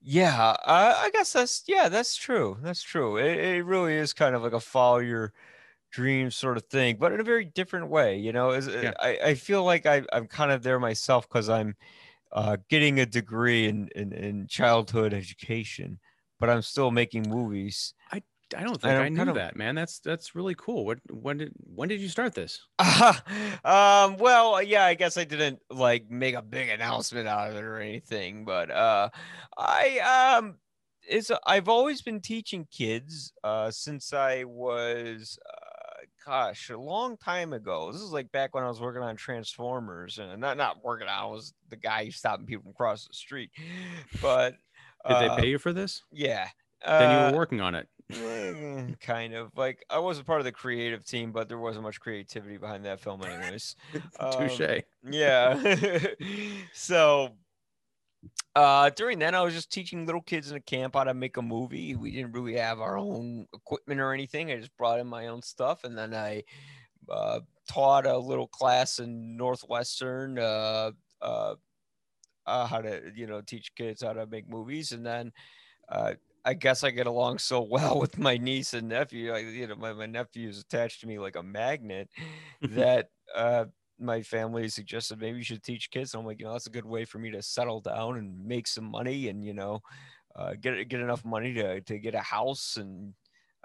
[0.00, 2.56] Yeah, uh, I guess that's yeah, that's true.
[2.62, 3.16] That's true.
[3.16, 5.32] It, it really is kind of like a follow your
[5.90, 8.18] dreams sort of thing, but in a very different way.
[8.18, 8.92] You know, is Yeah.
[9.00, 11.76] I, I feel like I, I'm kind of there myself because I'm
[12.32, 16.00] uh, getting a degree in, in in childhood education,
[16.40, 17.94] but I'm still making movies.
[18.12, 20.84] i don't And think i, I'm knew kind of- that man that's that's really cool
[20.86, 22.60] what when did when did you start this
[23.64, 27.64] um, well, yeah, I guess I didn't like make a big announcement out of it
[27.64, 29.08] or anything, but uh,
[29.56, 30.58] I um,
[31.02, 37.52] it's I've always been teaching kids uh since I was uh, gosh a long time
[37.52, 37.90] ago.
[37.92, 41.14] This is like back when I was working on Transformers and not not working on.
[41.14, 43.50] I was the guy stopping people from crossing the street,
[44.22, 44.54] but
[45.06, 46.48] did uh, they pay you for this Yeah.
[46.86, 47.88] then you uh, were working on it
[49.00, 52.56] kind of like I wasn't part of the creative team, but there wasn't much creativity
[52.56, 53.76] behind that film, anyways.
[54.20, 56.14] Um, touche yeah.
[56.72, 57.36] so
[58.56, 61.36] uh during then I was just teaching little kids in a camp how to make
[61.36, 61.94] a movie.
[61.94, 64.50] We didn't really have our own equipment or anything.
[64.50, 66.44] I just brought in my own stuff and then I
[67.08, 71.54] uh taught a little class in Northwestern uh uh,
[72.46, 75.32] uh how to you know teach kids how to make movies and then
[75.88, 79.32] uh I guess I get along so well with my niece and nephew.
[79.32, 82.10] I, you know, my, my nephew is attached to me like a magnet
[82.64, 83.66] that uh,
[83.98, 86.14] my family suggested maybe you should teach kids.
[86.14, 88.44] And I'm like, you know, that's a good way for me to settle down and
[88.46, 89.80] make some money and, you know,
[90.36, 92.76] uh, get get enough money to, to get a house.
[92.76, 93.14] And,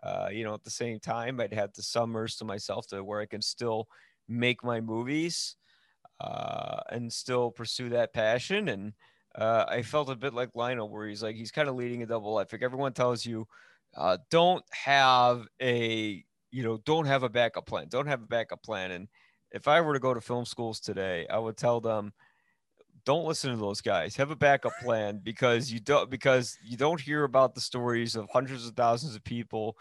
[0.01, 3.21] uh, you know, at the same time, I'd have the summers to myself to where
[3.21, 3.87] I can still
[4.27, 5.55] make my movies
[6.19, 8.69] uh, and still pursue that passion.
[8.69, 8.93] And,
[9.35, 12.05] uh, I felt a bit like Lionel, where he's like he's kind of leading a
[12.05, 12.51] double life.
[12.51, 13.47] Like everyone tells you,
[13.95, 17.87] uh, don't have a you know don't have a backup plan.
[17.89, 18.91] Don't have a backup plan.
[18.91, 19.07] And
[19.51, 22.13] if I were to go to film schools today, I would tell them
[23.05, 24.15] don't listen to those guys.
[24.15, 28.29] Have a backup plan because you don't because you don't hear about the stories of
[28.31, 29.77] hundreds of thousands of people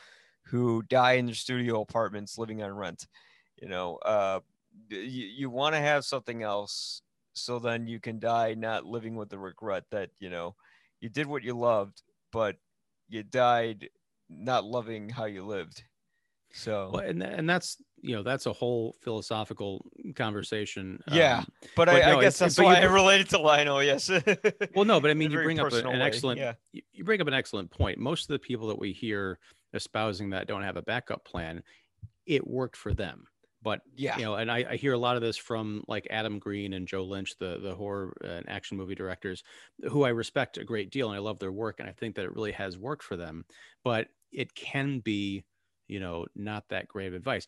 [0.46, 3.06] who die in their studio apartments living on rent.
[3.60, 4.40] You know, uh,
[4.88, 7.02] you, you want to have something else
[7.34, 10.54] so then you can die not living with the regret that you know
[11.00, 12.56] you did what you loved, but
[13.08, 13.88] you died
[14.28, 15.82] not loving how you lived.
[16.54, 21.02] So well, and and that's you know that's a whole philosophical conversation.
[21.10, 23.82] Yeah, um, but, but I, no, I guess that's why you- I related to Lionel.
[23.82, 24.10] Yes.
[24.74, 26.52] well, no, but I mean, you bring up a- an excellent yeah.
[26.72, 27.98] you bring up an excellent point.
[27.98, 29.38] Most of the people that we hear
[29.72, 31.62] espousing that don't have a backup plan,
[32.26, 33.26] it worked for them.
[33.62, 34.18] But Yeah.
[34.18, 36.86] you know, and I, I hear a lot of this from like Adam Green and
[36.88, 39.42] Joe Lynch, the the horror uh, and action movie directors,
[39.90, 42.24] who I respect a great deal and I love their work, and I think that
[42.24, 43.44] it really has worked for them.
[43.84, 45.44] But it can be,
[45.88, 47.46] you know, not that great of advice.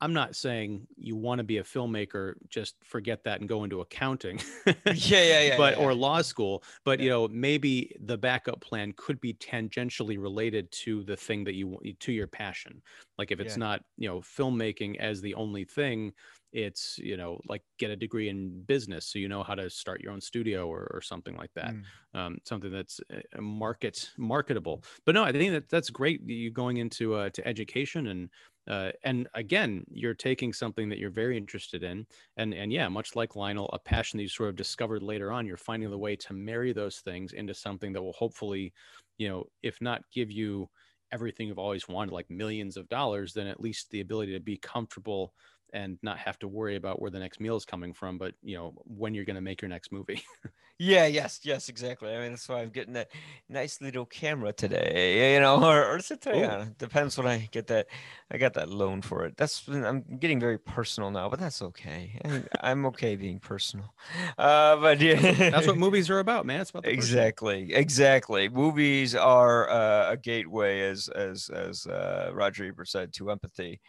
[0.00, 3.80] I'm not saying you want to be a filmmaker, just forget that and go into
[3.80, 4.40] accounting.
[4.66, 5.56] yeah, yeah, yeah.
[5.56, 5.76] but yeah.
[5.76, 11.02] or law school but you know maybe the backup plan could be tangentially related to
[11.04, 12.82] the thing that you to your passion
[13.18, 13.56] like if it's Yeah.
[13.56, 16.12] not you know filmmaking as the only thing
[16.52, 20.00] it's you know like get a degree in business so you know how to start
[20.00, 21.90] your own studio or, or something like that Mm.
[22.14, 26.78] um, something that's uh, market marketable but no i think that that's great you going
[26.78, 28.30] into uh, to education and
[28.70, 32.06] uh, and again you're taking something that you're very interested in
[32.36, 35.46] and and yeah much like lionel a passion that you sort of discovered later on
[35.46, 38.72] you're finding the way to marry those things into something that will hopefully
[39.18, 40.70] you know if not give you
[41.12, 44.56] everything you've always wanted like millions of dollars then at least the ability to be
[44.56, 45.34] comfortable
[45.72, 48.56] and not have to worry about where the next meal is coming from but you
[48.56, 50.22] know when you're going to make your next movie
[50.82, 52.10] Yeah, yes, yes, exactly.
[52.10, 53.10] I mean, that's why I'm getting that
[53.50, 56.40] nice little camera today, you know, or, or is it today?
[56.40, 56.44] Ooh.
[56.44, 56.74] I don't know.
[56.78, 57.88] Depends when I get that.
[58.30, 59.36] I got that loan for it.
[59.36, 62.18] That's I'm getting very personal now, but that's okay.
[62.24, 63.92] I, I'm okay being personal.
[64.38, 67.20] Uh, but yeah, that's what movies are about man it's about the person.
[67.20, 68.48] exactly, exactly.
[68.48, 73.82] Movies are uh, a gateway, as as as uh, Roger Ebert said, to empathy.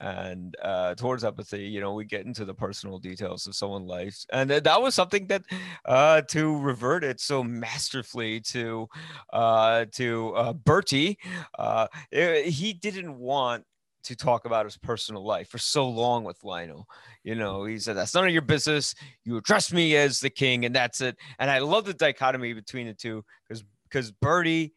[0.00, 4.24] And uh, towards empathy, you know, we get into the personal details of someone's life,
[4.32, 5.42] and that was something that,
[5.84, 8.88] uh, to revert it so masterfully to,
[9.32, 11.18] uh, to uh, Bertie,
[11.58, 13.64] uh, eh, he didn't want
[14.04, 16.86] to talk about his personal life for so long with Lionel.
[17.24, 18.94] You know, he said, That's none of your business.
[19.24, 21.16] You address me as the king, and that's it.
[21.38, 24.74] And I love the dichotomy between the two because because Bertie,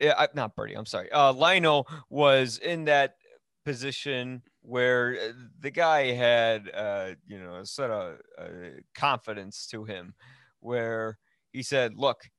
[0.00, 3.16] eh, not Bertie, I'm sorry, uh, Lionel was in that
[3.64, 9.84] position where uh, the guy had, uh, you know, a sort of uh, confidence to
[9.84, 10.14] him
[10.60, 11.18] where
[11.52, 12.30] he said, Look,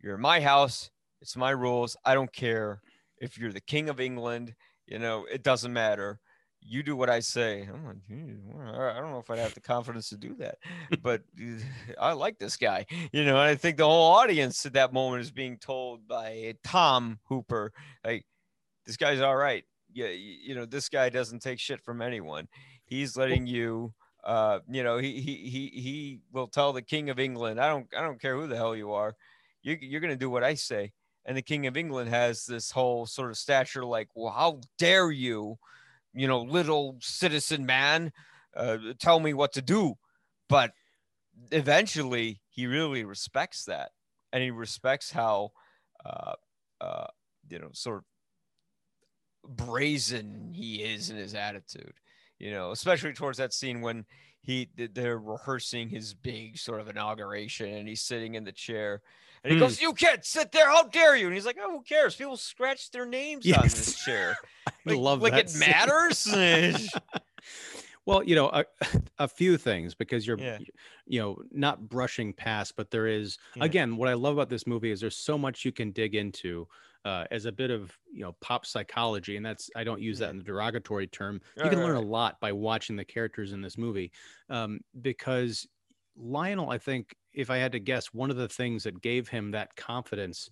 [0.00, 0.90] you're in my house.
[1.20, 1.96] It's my rules.
[2.04, 2.82] I don't care
[3.18, 4.54] if you're the king of England.
[4.86, 6.20] You know, it doesn't matter.
[6.60, 7.62] You do what I say.
[7.62, 10.58] I'm like, "Hmm, I don't know if I'd have the confidence to do that,
[11.02, 11.58] but uh,
[12.00, 12.86] I like this guy.
[13.12, 16.54] You know, and I think the whole audience at that moment is being told by
[16.62, 17.72] Tom Hooper,
[18.04, 18.26] like,
[18.86, 19.64] this guy's all right.
[19.92, 22.48] Yeah, you know, this guy doesn't take shit from anyone.
[22.84, 27.18] He's letting you uh you know he he he he will tell the king of
[27.18, 29.16] england i don't i don't care who the hell you are.
[29.64, 30.92] You, you're going to do what i say.
[31.24, 35.10] And the king of england has this whole sort of stature like well how dare
[35.10, 35.58] you
[36.14, 38.12] you know little citizen man
[38.56, 39.94] uh, tell me what to do?
[40.48, 40.72] But
[41.50, 43.90] eventually he really respects that.
[44.32, 45.52] And he respects how
[46.04, 46.34] uh
[46.80, 47.06] uh
[47.48, 48.04] you know sort of
[49.48, 51.94] brazen he is in his attitude
[52.38, 54.04] you know especially towards that scene when
[54.40, 59.02] he they're rehearsing his big sort of inauguration and he's sitting in the chair
[59.44, 59.64] and he Hmm.
[59.64, 62.36] goes you can't sit there how dare you and he's like oh who cares people
[62.36, 64.04] scratch their names on this Yes.
[64.04, 65.60] chair I like, love like it scene.
[65.70, 66.90] matters
[68.06, 68.64] well you know a,
[69.18, 70.58] a few things because you're Yeah.
[71.06, 73.64] you know not brushing past but there is Yeah.
[73.64, 76.66] again what i love about this movie is there's so much you can dig into
[77.04, 80.30] uh, as a bit of you know pop psychology and that's i don't use that
[80.30, 81.40] in the derogatory term.
[81.56, 84.12] You can right, learn a lot by watching the characters in this movie
[84.48, 85.66] um, because
[86.16, 89.50] lionel i think if i had to guess one of the things that gave him
[89.50, 90.50] that confidence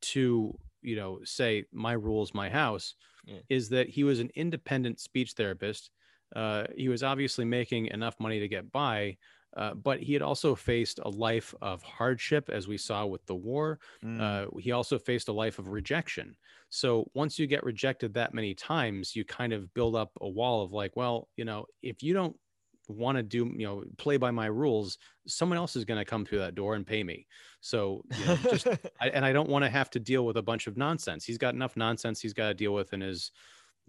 [0.00, 2.94] to you know say my rules my house
[3.26, 3.40] Yeah.
[3.48, 5.90] is that he was an independent speech therapist.
[6.34, 9.18] Uh, he was obviously making enough money to get by
[9.56, 13.34] uh, but he had also faced a life of hardship as we saw with the
[13.34, 16.36] war Mm, uh, he also faced a life of rejection.
[16.68, 20.62] So once you get rejected that many times you kind of build up a wall
[20.62, 22.36] of like well you know if you don't
[22.88, 26.24] want to do you know play by my rules someone else is going to come
[26.24, 27.26] through that door and pay me.
[27.60, 28.66] So you know, just
[29.00, 31.24] I, and I don't want to have to deal with a bunch of nonsense.
[31.24, 33.30] He's got enough nonsense he's got to deal with in his,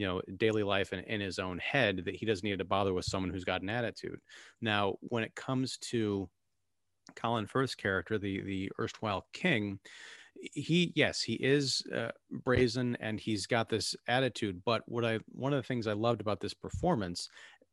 [0.01, 2.93] you know, daily life and in his own head that he doesn't need to bother
[2.93, 4.19] with someone who's got an attitude.
[4.61, 6.29] Now, when it comes to
[7.15, 9.79] Colin Firth's character, the the erstwhile king,
[10.53, 14.63] he yes he is uh, brazen and he's got this attitude.
[14.65, 17.29] But what I one of the things I loved about this performance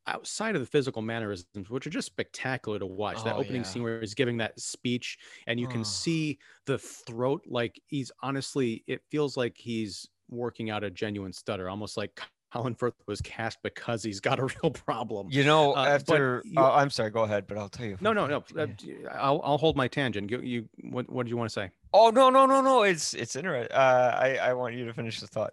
[0.07, 3.23] outside of the physical mannerisms, which are just spectacular to watch.
[3.25, 3.65] that Oh, opening yeah.
[3.65, 5.85] scene where he's giving that speech, and you can Oh.
[5.85, 11.69] see the throat, like he's honestly, it feels like he's working out a genuine stutter,
[11.69, 12.21] almost like
[12.53, 15.29] Colin Firth was cast because he's got a real problem.
[15.31, 17.99] You know, Uh, after you- uh, I'm sorry, go ahead, but I'll tell you.
[18.01, 18.43] No, no, no.
[18.57, 18.65] yeah.
[19.07, 20.31] uh, I'll, I'll hold my tangent.
[20.31, 21.71] You, you what, what did you want to say?
[21.93, 22.83] Oh no, no, no, no.
[22.83, 23.75] It's it's interesting.
[23.75, 25.53] Uh, I I want you to finish the thought.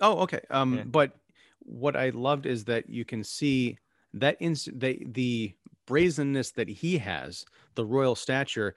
[0.00, 0.40] Oh, okay.
[0.50, 0.84] Um, Yeah.
[0.84, 1.12] but
[1.60, 3.78] what I loved is that you can see
[4.14, 5.54] that in the the
[5.86, 7.44] brazenness that he has,
[7.76, 8.74] the royal stature,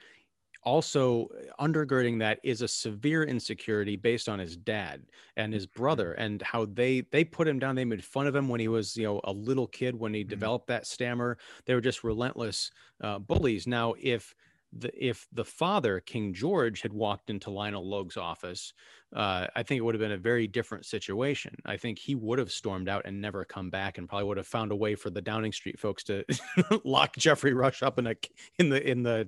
[0.64, 1.28] also
[1.60, 5.06] undergirding that is a severe insecurity based on his dad
[5.38, 7.76] and his brother and how they they put him down.
[7.76, 10.24] They made fun of him when he was you know a little kid when he
[10.24, 10.28] Mhm.
[10.28, 11.38] developed that stammer.
[11.66, 13.68] They were just relentless uh, bullies.
[13.68, 14.36] Now, if
[14.72, 18.72] the if the father King George had walked into Lionel Logue's office
[19.16, 21.56] uh, I think it would have been a very different situation.
[21.66, 24.46] I think he would have stormed out and never come back, and probably would have
[24.46, 26.24] found a way for the Downing Street folks to
[26.86, 28.16] lock Geoffrey Rush up in a
[28.60, 29.28] in the in the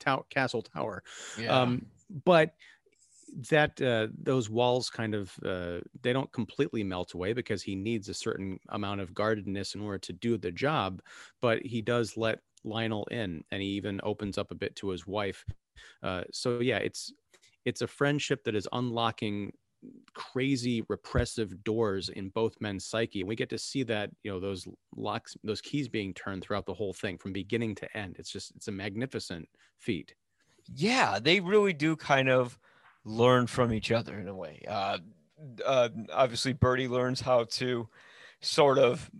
[0.00, 1.02] tow- castle tower.
[1.62, 1.86] Um,
[2.24, 2.54] but
[3.50, 8.08] that uh, those walls kind of uh, they don't completely melt away because he needs
[8.08, 11.00] a certain amount of guardedness in order to do the job.
[11.40, 15.06] But he does let Lionel in, and he even opens up a bit to his
[15.06, 15.44] wife.
[16.02, 17.12] Uh, so yeah, it's
[17.64, 19.52] it's a friendship that is unlocking
[20.14, 24.38] crazy repressive doors in both men's psyche and we get to see that you know
[24.38, 28.30] those locks those keys being turned throughout the whole thing from beginning to end it's
[28.30, 30.14] just it's a magnificent feat
[30.74, 32.58] yeah, they really do kind of
[33.04, 34.62] learn from each other in a way.
[34.68, 34.98] Uh,
[35.64, 37.88] uh, obviously, Bertie learns how to
[38.40, 39.10] sort of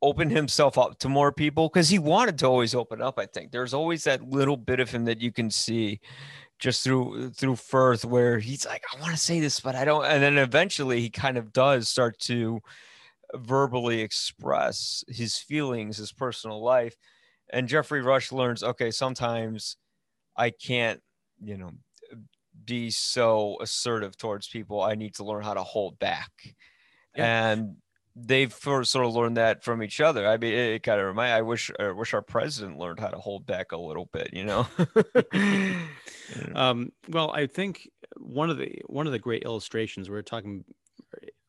[0.00, 3.18] open himself up to more people because he wanted to always open up.
[3.18, 6.00] I think there's always that little bit of him that you can see
[6.62, 10.04] just through through Firth where he's like, I want to say this, but I don't.
[10.04, 12.60] And then eventually, he kind of does start to
[13.34, 16.94] verbally express his feelings, his personal life.
[17.52, 19.76] And Geoffrey Rush learns, okay, sometimes
[20.36, 21.00] I can't,
[21.42, 21.72] you know,
[22.64, 24.82] be so assertive towards people.
[24.82, 26.30] I need to learn how to hold back.
[27.16, 27.76] And
[28.14, 30.26] they've sort sort of learned that from each other.
[30.26, 31.32] I mean, it, kind of remind.
[31.32, 34.30] I wish, I wish our president learned how to hold back a little bit.
[34.32, 34.66] You know.
[36.54, 40.64] um, well i think one of the one of the great illustrations we were talking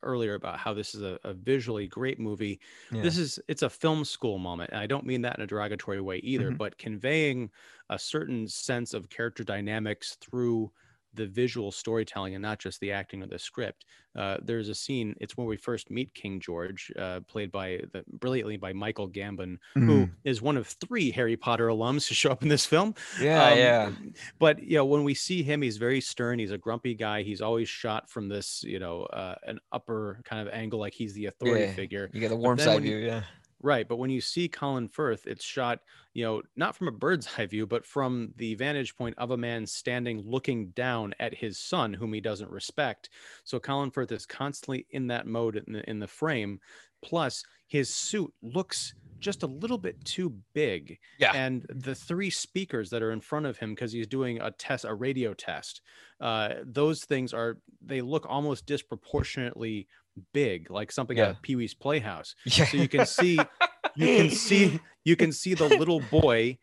[0.02, 2.60] earlier about how this is a, a visually great movie
[2.92, 6.02] this is it's a film school moment and i don't mean that in a derogatory
[6.02, 6.58] way either Mhm.
[6.58, 7.50] but conveying
[7.90, 10.72] a certain sense of character dynamics through
[11.16, 15.16] the visual storytelling and not just the acting or the script uh, there's a scene
[15.20, 19.58] it's where we first meet king george uh, played by the brilliantly by michael gambon
[19.74, 23.50] who is one of three harry potter alums to show up in this film yeah,
[23.50, 23.92] um, yeah,
[24.40, 27.42] but you know when we see him he's very stern he's a grumpy guy he's
[27.42, 31.26] always shot from this you know uh, an upper kind of angle like he's the
[31.28, 31.74] authority Yeah.
[31.74, 32.98] figure You get the warm side view.
[32.98, 33.24] Yeah.
[33.64, 35.80] Right but when you see colin firth it's shot
[36.14, 39.38] you know not from a bird's eye view but from the vantage point of a
[39.38, 43.10] man standing looking down at his son whom he doesn't respect
[43.44, 46.60] so colin firth is constantly in that mode in the, in the frame
[47.02, 51.34] plus his suit looks just a little bit too big Yeah.
[51.34, 54.84] and the three speakers that are in front of him because he's doing a test
[54.84, 55.82] a radio test
[56.20, 59.88] uh, those things are they look almost disproportionately
[60.34, 62.66] big like something out of pee-wee's playhouse Yeah.
[62.66, 63.40] so you can see
[63.96, 66.58] you can see you can see the little boy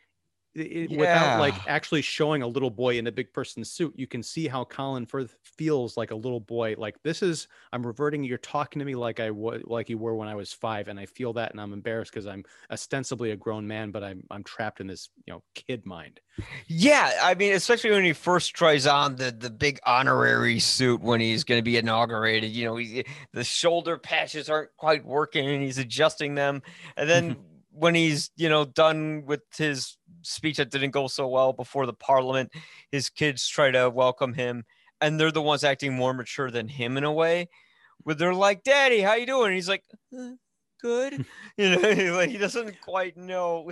[0.57, 4.07] i- i- without like actually showing a little boy in a big person's suit you
[4.07, 8.25] can see how colin firth feels like a little boy like this is i'm reverting
[8.25, 10.99] you're talking to me like i was like you were when i was five and
[10.99, 14.43] i feel that and i'm embarrassed because i'm ostensibly a grown man but i'm i'm
[14.45, 16.21] trapped in this you know kid mind
[16.69, 21.21] Yeah, I mean, especially when he first tries on the the big honorary suit when
[21.21, 22.51] he's going to be inaugurated.
[22.51, 26.63] You know, he, the shoulder patches aren't quite working, and he's adjusting them.
[26.97, 27.43] And then mm-hmm.
[27.73, 31.93] When he's you know done with his speech that didn't go so well before the
[31.95, 32.53] Parliament,
[32.91, 34.65] his kids try to welcome him,
[35.01, 37.49] and they're the ones acting more mature than him in a way.
[38.03, 39.85] Where they're like, "Daddy, how you doing?" And he's like,
[40.17, 40.33] "Uh,
[40.81, 41.25] "Good,"
[41.57, 41.81] you know,
[42.17, 43.71] like he doesn't quite know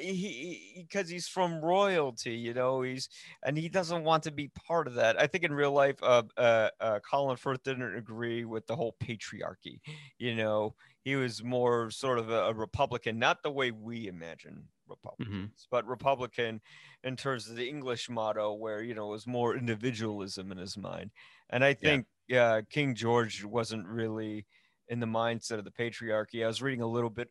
[0.00, 3.08] he because he's from royalty, you know, he's
[3.42, 5.20] and he doesn't want to be part of that.
[5.20, 8.96] I think in real life, uh, uh, uh, Colin Firth didn't agree with the whole
[9.02, 9.80] patriarchy.
[10.18, 10.74] You know,
[11.06, 15.86] he was more sort of a, a Republican, not the way we imagine Republicans, but
[15.86, 16.60] Republican
[17.04, 20.76] in terms of the English motto, where you know it was more individualism in his
[20.76, 21.12] mind.
[21.50, 24.46] And I think yeah, King George wasn't really
[24.88, 26.44] in the mindset of the patriarchy.
[26.44, 27.30] I was reading a little bit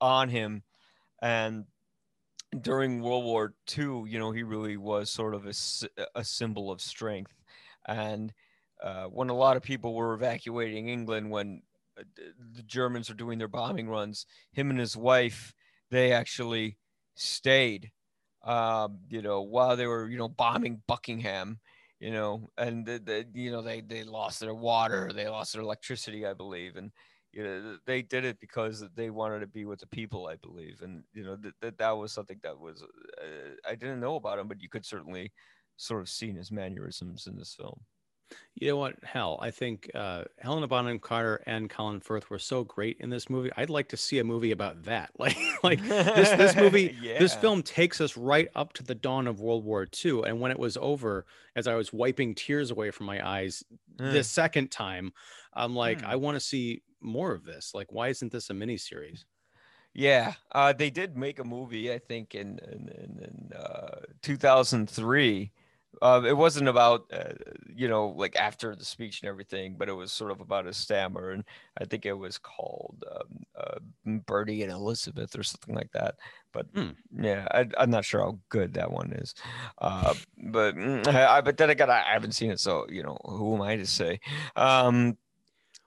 [0.00, 0.64] on him
[1.22, 1.66] and
[2.60, 5.52] during World War II, you know, he really was sort of a,
[6.14, 7.34] a symbol of strength.
[7.86, 8.32] And
[8.82, 13.38] uh, when a lot of people were evacuating England, when uh, the Germans are doing
[13.38, 15.54] their bombing runs, him and his wife,
[15.90, 16.76] they actually
[17.14, 17.90] stayed,
[18.44, 21.60] um, you know, while they were, you know, bombing Buckingham,
[22.00, 25.62] you know, and the, the, you know, they, they lost their water, they lost their
[25.62, 26.76] electricity, I believe.
[26.76, 26.90] And,
[27.34, 30.80] you know they did it because they wanted to be with the people i believe
[30.82, 32.82] and you know that that, that was something that was
[33.20, 35.32] uh, i didn't know about him but you could certainly
[35.76, 37.80] sort of see his mannerisms in this film
[38.54, 38.94] you know what?
[39.02, 43.28] Hell, I think uh, Helena Bonham Carter and Colin Firth were so great in this
[43.28, 43.50] movie.
[43.56, 45.10] I'd like to see a movie about that.
[45.18, 47.18] Like, like this this movie, yeah.
[47.18, 50.22] this film takes us right up to the dawn of World War II.
[50.26, 51.24] And when it was over,
[51.56, 53.64] as I was wiping tears away from my eyes
[53.96, 54.12] mm.
[54.12, 55.12] the second time,
[55.54, 56.06] I'm like, mm.
[56.06, 57.72] I want to see more of this.
[57.74, 59.24] Like, why isn't this a miniseries?
[59.94, 65.52] Yeah, uh, they did make a movie, I think, in in, in, in uh, 2003
[66.02, 67.34] uh, it wasn't about uh,
[67.74, 70.72] you know like after the speech and everything, but it was sort of about a
[70.72, 71.44] stammer, and
[71.78, 76.16] I think it was called um, uh, Bertie and Elizabeth or something like that.
[76.52, 76.90] But hmm.
[77.18, 79.34] yeah, I, am not sure how good that one is.
[79.78, 83.18] Uh, but mm, I, but then again, I, I haven't seen it, so you know
[83.24, 84.20] who am I to say?
[84.56, 85.16] Um,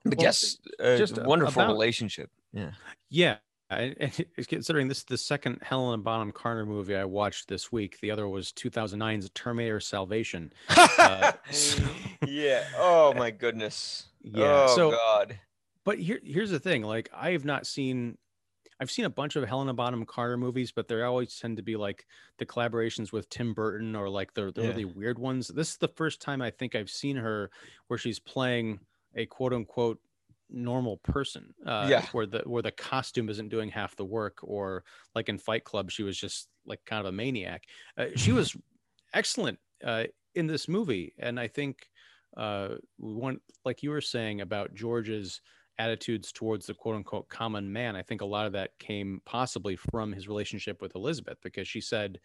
[0.04, 2.30] but well, yes, uh, just wonderful about, relationship.
[2.54, 2.72] Yeah.
[3.10, 3.38] Yeah,
[3.70, 4.12] I,
[4.48, 8.00] considering this is the second Helena Bonham Carter movie I watched this week.
[8.00, 10.54] The other was 2009's Terminator Salvation.
[10.70, 11.34] uh,
[12.28, 12.64] yeah.
[12.78, 14.08] Oh my goodness.
[14.22, 14.68] Yeah.
[14.70, 15.40] Oh so, God.
[15.84, 16.84] But here, here's the thing.
[16.84, 18.18] Like, I have not seen.
[18.80, 21.76] I've seen a bunch of Helena Bonham Carter movies, but they always tend to be
[21.76, 22.06] like
[22.38, 24.68] the collaborations with Tim Burton or like the, the yeah.
[24.68, 25.48] really weird ones.
[25.48, 27.50] This is the first time I think I've seen her
[27.88, 28.80] where she's playing
[29.16, 30.00] a quote unquote
[30.50, 32.06] normal person uh yeah.
[32.12, 34.84] where the where the costume isn't doing half the work or
[35.14, 37.64] like in fight club she was just like kind of a maniac.
[37.98, 38.56] Uh, she was
[39.14, 40.04] excellent uh
[40.36, 41.90] in this movie and i think
[42.38, 42.70] uh
[43.00, 45.42] we want like you were saying about george's
[45.80, 49.76] attitudes towards the quote unquote common man i think a lot of that came possibly
[49.76, 52.20] from his relationship with elizabeth because she said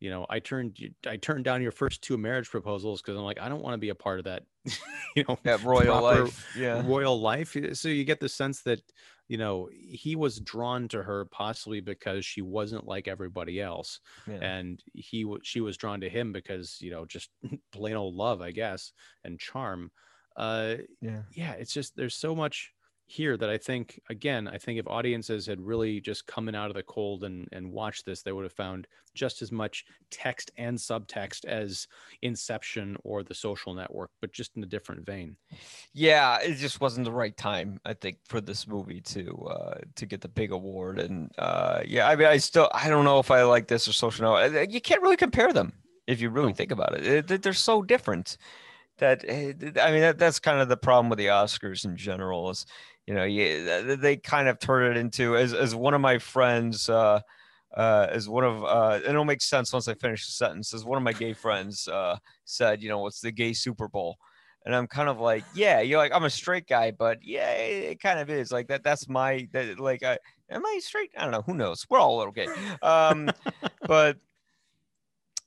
[0.00, 3.40] you know, I turned I turned down your first two marriage proposals because I'm like,
[3.40, 4.42] I don't want to be a part of that,
[5.16, 7.56] you know, that royal life, yeah, royal life.
[7.72, 8.82] So you get the sense that,
[9.28, 14.38] you know, he was drawn to her possibly because she wasn't like everybody else, yeah.
[14.42, 17.30] and he she was drawn to him because you know just
[17.72, 18.92] plain old love, I guess,
[19.24, 19.90] and charm.
[20.36, 21.52] Uh, yeah, yeah.
[21.52, 22.72] It's just there's so much
[23.08, 26.76] here that I think again, I think if audiences had really just coming out of
[26.76, 30.76] the cold and and watched this, they would have found just as much text and
[30.76, 31.86] subtext as
[32.22, 35.36] Inception or The Social Network, but just in a different vein.
[35.94, 40.06] Yeah, it just wasn't the right time, I think, for this movie to uh to
[40.06, 40.98] get the big award.
[40.98, 43.92] And uh yeah, I mean I still I don't know if I like this or
[43.92, 44.72] Social Network.
[44.72, 45.72] You can't really compare them
[46.08, 47.42] if you really think about it.
[47.42, 48.36] They're so different
[48.98, 52.50] that eh, I mean that, that's kind of the problem with the Oscars in general
[52.50, 52.66] is
[53.06, 56.88] you know, yeah, they kind of turn it into as as one of my friends.
[56.88, 57.20] Uh,
[57.76, 60.72] uh, as one of uh, it'll make sense once I finish the sentence.
[60.72, 64.16] As one of my gay friends uh, said, you know, it's the gay Super Bowl,
[64.64, 67.84] and I'm kind of like, yeah, you're like I'm a straight guy, but yeah, it,
[67.92, 68.82] it kind of is like that.
[68.82, 70.18] That's my that like, I,
[70.50, 71.10] am I straight?
[71.16, 71.42] I don't know.
[71.42, 71.86] Who knows?
[71.90, 72.48] We're all a little gay,
[72.82, 73.30] um,
[73.86, 74.16] but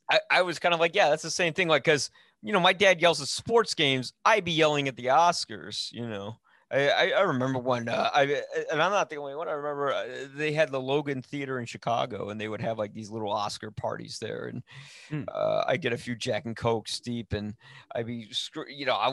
[0.09, 1.67] I, I was kind of like, yeah, that's the same thing.
[1.67, 5.07] Like, cause you know, my dad yells at sports games, I be yelling at the
[5.07, 6.37] Oscars, you know.
[6.71, 9.47] I, I remember when uh, I and I'm not the only one.
[9.47, 10.05] I remember uh,
[10.35, 13.71] they had the Logan Theater in Chicago, and they would have like these little Oscar
[13.71, 14.63] parties there, and
[15.09, 15.25] mm.
[15.33, 17.55] uh, I get a few Jack and Coke steep, and
[17.95, 18.27] I'd be,
[18.67, 19.11] you know, I,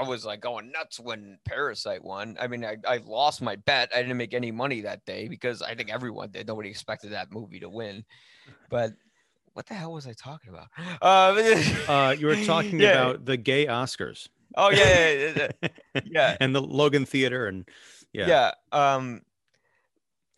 [0.00, 2.36] I, was like going nuts when Parasite won.
[2.40, 3.92] I mean, I, I lost my bet.
[3.94, 6.48] I didn't make any money that day because I think everyone did.
[6.48, 8.04] Nobody expected that movie to win,
[8.68, 8.94] but
[9.52, 10.68] what the hell was I talking about?
[11.00, 13.10] Uh, uh, you were talking yeah.
[13.10, 14.28] about the gay Oscars.
[14.56, 15.68] Oh yeah, yeah, yeah.
[16.04, 16.36] yeah.
[16.40, 17.68] and the Logan Theater and
[18.12, 18.26] yeah.
[18.26, 18.50] Yeah.
[18.72, 19.22] Um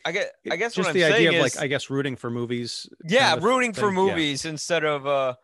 [0.05, 2.89] I guess I guess just the idea of is, like I guess rooting for movies.
[3.05, 4.53] Yeah, rooting for movies yeah.
[4.53, 5.35] instead of uh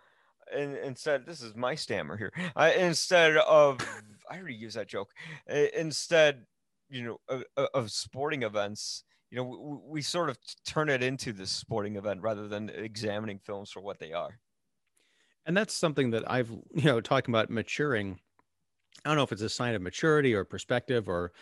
[0.56, 2.32] instead this is my stammer here.
[2.56, 3.78] I instead of
[4.30, 5.12] I already used that joke.
[5.46, 6.46] Instead,
[6.88, 11.32] you know, of, of sporting events, you know, we, we sort of turn it into
[11.32, 14.38] this sporting event rather than examining films for what they are.
[15.46, 18.20] And that's something that I've, you know, talking about maturing
[19.04, 21.32] I don't know if it's a sign of maturity or perspective or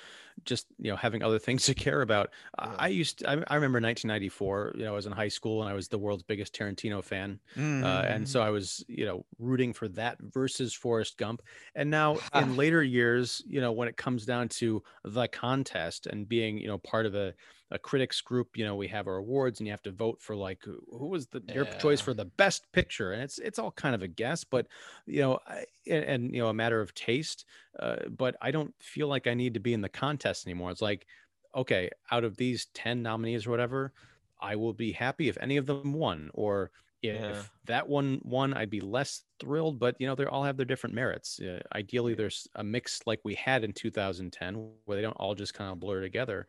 [0.44, 2.30] just you know having other things to care about.
[2.58, 2.76] I- Yeah.
[2.78, 4.72] I used to, I, I remember 1994.
[4.76, 7.38] You know, I was in high school and I was the world's biggest Tarantino fan,
[7.56, 8.12] uh, Mm-hmm.
[8.12, 11.42] and so I was you know rooting for that versus Forrest Gump.
[11.74, 16.28] And now in later years, you know, when it comes down to the contest and
[16.28, 17.34] being you know part of a
[17.72, 20.36] a critics group, you know, we have our awards and you have to vote for
[20.36, 23.72] like who who was the your choice for the best picture, and it's it's all
[23.72, 24.68] kind of a guess, but
[25.06, 27.46] you know, I, and, and you know, a matter of taste.
[27.78, 30.70] Uh, but I don't feel like I need to be in the contest anymore.
[30.70, 31.06] It's like,
[31.54, 33.92] okay, out of these 10 nominees or whatever,
[34.40, 36.30] I will be happy if any of them won.
[36.34, 36.70] Or
[37.02, 37.48] if Yeah.
[37.64, 39.78] that one won, I'd be less thrilled.
[39.78, 41.40] But, you know, they all have their different merits.
[41.40, 44.54] Uh, ideally, there's a mix like we had in 2010
[44.84, 46.46] where they don't all just kind of blur together.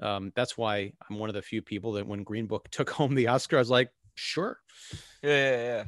[0.00, 3.14] Um, that's why I'm one of the few people that when Green Book took home
[3.14, 4.58] the Oscar, I was like, sure.
[5.22, 5.84] Yeah, yeah, yeah,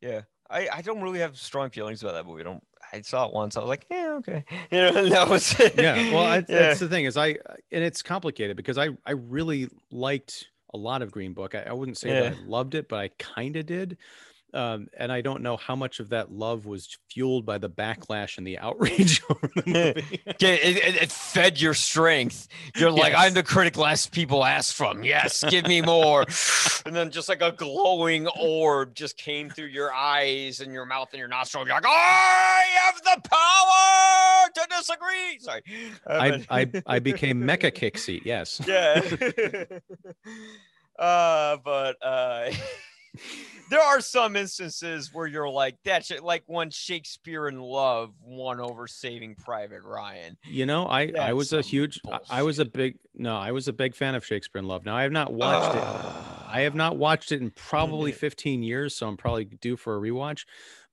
[0.00, 0.20] yeah.
[0.50, 2.42] I, I don't really have strong feelings about that movie.
[2.42, 2.62] I don't.
[2.94, 3.56] I saw it once.
[3.56, 4.44] I was like, yeah, okay.
[4.70, 5.76] You know, that was it.
[5.76, 6.42] yeah well I, yeah.
[6.46, 7.28] that's the thing is i
[7.70, 11.72] and it's complicated because i i really liked a lot of green book i, I
[11.72, 13.96] wouldn't say that i loved it but i kind of did
[14.54, 18.38] um, and i don't know how much of that love was fueled by the backlash
[18.38, 22.48] and the outrage over the movie it, it, it fed your strength.
[22.76, 23.24] You're like, Yes.
[23.24, 25.02] I'm the critic less people ask from.
[25.02, 26.24] Yes, give me more.
[26.86, 31.08] and then just like a glowing orb just came through your eyes and your mouth
[31.12, 31.66] and your nostril.
[31.66, 35.38] You're like, I have the power to disagree.
[35.40, 35.62] Sorry.
[36.06, 39.00] Uh, I, I i became mecha seat yes yeah.
[40.98, 42.50] uh, but uh,
[43.70, 48.60] there are some instances where you're like that shit, like when Shakespeare in Love won
[48.60, 50.36] over Saving Private Ryan.
[50.48, 53.68] you know i i was a huge I- i was a big no i was
[53.68, 54.84] a big fan of shakespeare in love.
[54.84, 55.82] Now i have not watched it.
[56.52, 56.76] I have ah.
[56.76, 58.18] not watched it in probably mm-hmm.
[58.18, 60.44] 15 years, so I'm probably due for a rewatch.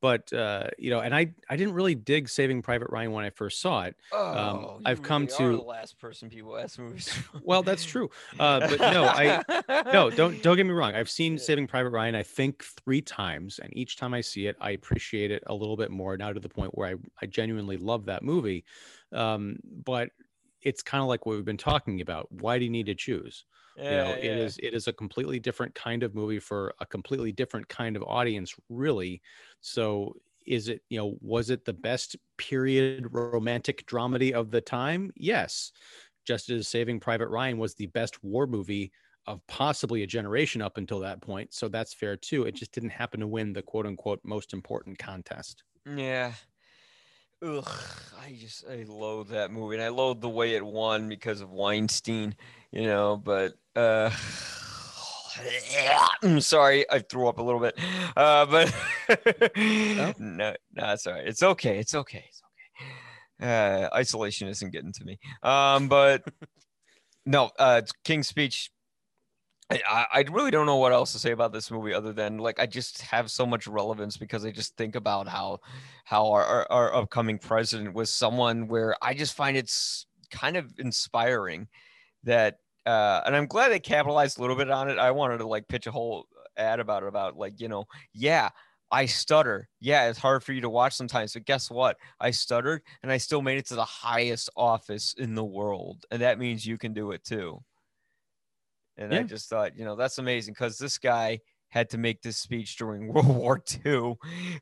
[0.01, 3.29] But uh, you know, and I I didn't really dig Saving Private Ryan when I
[3.31, 3.95] first saw it.
[4.11, 7.13] Oh, Um, I've come really to- the last person people ask movies.
[7.41, 8.09] Well, that's true.
[8.37, 9.39] Uh, but no, I
[9.91, 10.93] no don't don't get me wrong.
[10.93, 14.57] I've seen Saving Private Ryan I think three times, and each time I see it,
[14.59, 16.17] I appreciate it a little bit more.
[16.17, 18.65] Now to the point where I I genuinely love that movie.
[19.13, 20.09] Um, but
[20.61, 22.29] it's kind of like what we've been talking about.
[22.31, 23.45] Why do you need to choose?
[23.87, 24.37] you know Yeah, it yeah.
[24.37, 28.03] is it is a completely different kind of movie for a completely different kind of
[28.03, 29.21] audience really
[29.61, 35.11] so is it you know was it the best period romantic dramedy of the time?
[35.15, 35.71] Yes.
[36.25, 38.91] Just as saving private ryan was the best war movie
[39.25, 41.53] of possibly a generation up until that point.
[41.53, 42.45] So that's fair too.
[42.45, 45.63] It just didn't happen to win the quote unquote most important contest.
[45.85, 46.35] Yeah.
[47.41, 47.65] Ugh,
[48.17, 51.49] I just I loathe that movie, and I loathe the way it won because of
[51.51, 52.35] Weinstein,
[52.71, 53.15] you know.
[53.15, 54.09] But uh,
[56.23, 57.77] I'm sorry, I threw up a little bit.
[58.15, 58.73] Uh, but
[59.57, 61.27] no, no, it's all right.
[61.27, 61.79] It's okay.
[61.79, 62.25] It's okay.
[62.27, 63.45] It's okay.
[63.47, 65.19] Uh, isolation isn't getting to me.
[65.43, 66.23] Um, but
[67.25, 68.71] no, uh, King's Speech.
[69.69, 72.39] I, I I really don't know what else to say about this movie other than
[72.39, 75.59] like I just have so much relevance because I just think about how
[76.05, 80.73] how our, our, our upcoming president was someone where I just find it's kind of
[80.79, 81.67] inspiring
[82.23, 84.97] that uh and I'm glad they capitalized a little bit on it.
[84.97, 86.25] I wanted to like pitch a whole
[86.57, 88.49] ad about it about like, you know, yeah,
[88.91, 89.69] I stutter.
[89.79, 91.97] Yeah, it's hard for you to watch sometimes, but guess what?
[92.19, 96.05] I stuttered and I still made it to the highest office in the world.
[96.11, 97.63] And that means you can do it too.
[98.97, 102.37] And I just thought, you know, that's amazing because this guy had to make this
[102.37, 104.15] speech during World War II,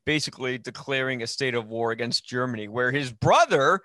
[0.05, 3.81] basically declaring a state of war against Germany, where his brother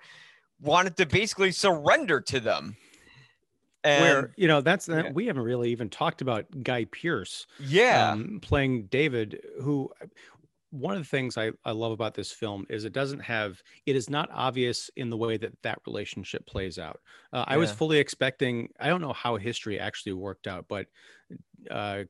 [0.61, 2.75] wanted to basically surrender to them.
[3.83, 5.11] And where you know that's yeah.
[5.11, 9.91] we haven't really even talked about guy pearce yeah, um, playing David, who
[10.73, 13.95] one of the things I, I love about this film is it doesn't have it
[13.95, 16.99] is not obvious in the way that that relationship plays out.
[17.31, 18.69] Uh, I was fully expecting.
[18.79, 20.87] I don't know how history actually worked out, but
[21.69, 22.05] uh,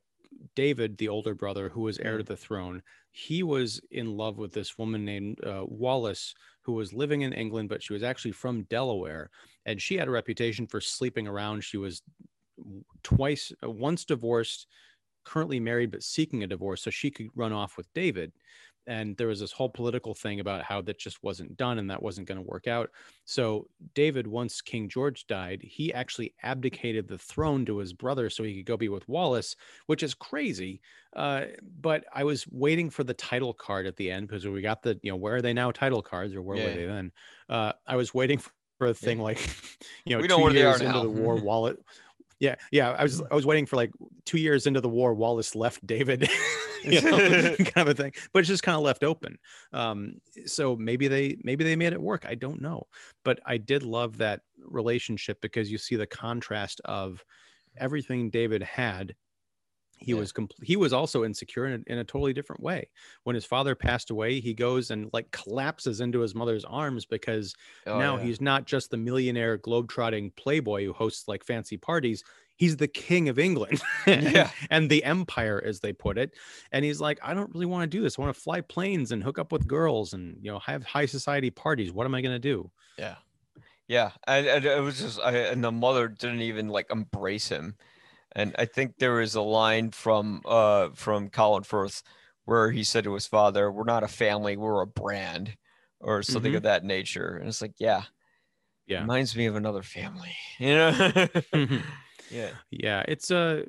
[0.54, 4.52] David, the older brother who was heir to the throne, he was in love with
[4.52, 6.34] this woman named uh, Wallis,
[6.64, 9.30] who was living in England, but she was actually from Delaware,
[9.66, 11.62] and she had a reputation for sleeping around.
[11.62, 12.02] She was
[13.02, 14.66] twice, uh, once divorced,
[15.24, 18.32] currently married but seeking a divorce, so she could run off with David.
[18.86, 22.02] And there was this whole political thing about how that just wasn't done and that
[22.02, 22.90] wasn't going to work out.
[23.24, 28.42] So David, once King George died, he actually abdicated the throne to his brother so
[28.42, 29.56] he could go be with Wallis,
[29.86, 30.80] which is crazy.
[31.14, 34.82] Uh, but I was waiting for the title card at the end because we got
[34.82, 36.64] the, you know, where are they now title cards or where Yeah.
[36.64, 37.12] were they then?
[37.48, 38.38] Uh, I was waiting
[38.78, 39.38] for a thing like,
[40.06, 41.78] you know, We know two where they are years into the war, Wallet.
[42.44, 42.90] Yeah, yeah.
[42.90, 43.90] I was I was waiting for like
[44.26, 46.28] two years into the war, Wallis left David,
[46.84, 47.16] you know,
[47.56, 48.12] kind of a thing.
[48.34, 49.38] But it's just kind of left open.
[49.72, 52.26] Um, so maybe they maybe they made it work.
[52.28, 52.86] I don't know,
[53.24, 57.24] but I did love that relationship because you see the contrast of
[57.78, 59.14] everything David had
[60.04, 60.18] he Yeah.
[60.20, 62.88] was compl- he was also insecure in a, in a totally different way.
[63.24, 67.54] When his father passed away he goes and like collapses into his mother's arms because
[67.86, 68.24] Oh, now yeah.
[68.24, 72.22] he's not just the millionaire globetrotting playboy who hosts like fancy parties.
[72.56, 74.50] He's the king of england and, Yeah.
[74.70, 76.30] and the empire as they put it.
[76.70, 78.18] And he's like i don't really want to do this.
[78.18, 81.06] I want to fly planes and hook up with girls and you know have high
[81.06, 81.92] society parties.
[81.92, 82.70] What am i going to do?
[82.98, 83.16] Yeah,
[83.88, 87.76] yeah, and, and it was just, I, and the mother didn't even like embrace him,
[88.34, 92.02] and I think there is a line from uh from Colin Firth
[92.44, 95.56] where he said to his father, "We're not a family, we're a brand,"
[96.00, 96.56] or something Mhm.
[96.56, 98.04] of that nature, and it's like, yeah,
[98.86, 99.08] Yeah.
[99.08, 101.28] reminds me of another family, you know?
[102.28, 103.64] yeah, yeah it's uh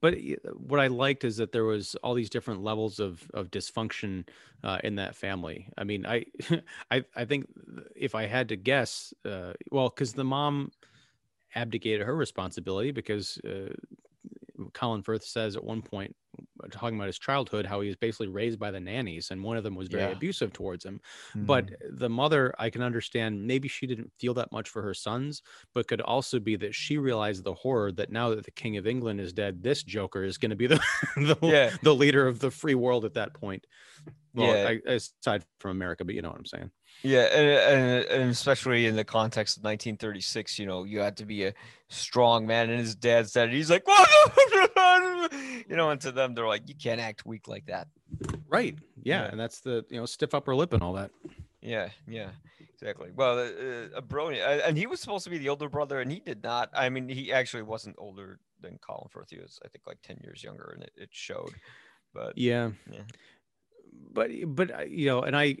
[0.00, 0.16] but
[0.54, 4.28] what i liked is that there was all these different levels of of dysfunction
[4.64, 6.24] uh, in that family i mean i
[6.92, 7.46] i i think
[7.96, 10.70] if i had to guess uh well because the mom
[11.56, 13.74] abdicated her responsibility because uh,
[14.72, 16.14] colin firth says at one point
[16.62, 19.56] uh, talking about his childhood how he was basically raised by the nannies and one
[19.56, 20.12] of them was very Yeah.
[20.12, 21.00] abusive towards him
[21.34, 21.96] but Mm-hmm.
[21.98, 25.42] the mother i can understand maybe she didn't feel that much for her sons
[25.74, 28.86] but could also be that she realized the horror that now that the king of
[28.86, 30.80] england is dead this joker is going to be the
[31.16, 31.70] the, Yeah.
[31.82, 33.66] the leader of the free world at that point
[34.34, 34.78] well Yeah.
[34.86, 36.70] I, aside from america but you know what i'm saying
[37.06, 41.24] Yeah, and, and and especially in the context of 1936, you know, you had to
[41.24, 41.54] be a
[41.88, 43.84] strong man, and his dad said he's like,
[45.68, 47.88] you know, and to them they're like, you can't act weak like that.
[48.48, 49.30] right yeah, Yeah.
[49.30, 51.10] and that's the you know stiff upper lip and all that
[51.60, 52.30] Yeah, yeah,
[52.72, 53.10] exactly.
[53.14, 56.10] Well, uh, a brilliant, uh, and he was supposed to be the older brother, and
[56.10, 56.70] he did not.
[56.72, 59.30] I mean, he actually wasn't older than Colin Firth.
[59.30, 61.54] He was, I think, like 10 years younger, and it, it showed.
[62.14, 63.02] But yeah Yeah.
[64.12, 65.56] but but uh, you know and i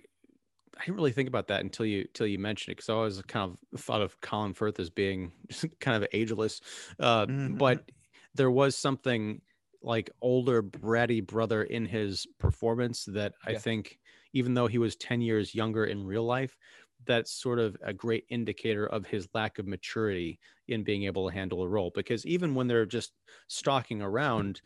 [0.76, 3.20] I didn't really think about that until you until you mentioned it because I always
[3.22, 5.32] kind of thought of Colin Firth as being
[5.80, 6.60] kind of ageless,
[7.00, 7.58] uh, Mhm.
[7.58, 7.90] but
[8.34, 9.40] there was something
[9.82, 13.54] like older bratty brother in his performance that I Yeah.
[13.54, 13.98] think
[14.32, 16.56] even though he was ten years younger in real life,
[17.04, 21.34] that's sort of a great indicator of his lack of maturity in being able to
[21.34, 23.14] handle a role because even when they're just
[23.48, 24.60] stalking around,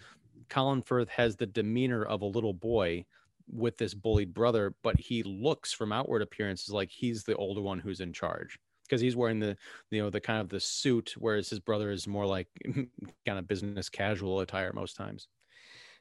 [0.49, 3.07] Colin Firth has the demeanor of a little boy
[3.53, 7.79] with this bullied brother, but he looks from outward appearances like he's the older one
[7.79, 8.59] who's in charge
[8.91, 9.57] because he's wearing the
[9.91, 13.47] you know the kind of the suit, whereas his brother is more like kind of
[13.47, 15.29] business casual attire most times.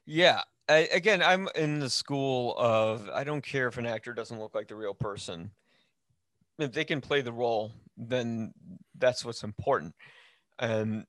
[0.06, 4.38] yeah, I, again, I'm in the school of I don't care if an actor doesn't
[4.38, 5.50] look like the real person.
[6.58, 8.52] If they can play the role, then
[8.98, 9.94] that's what's important.
[10.58, 11.06] And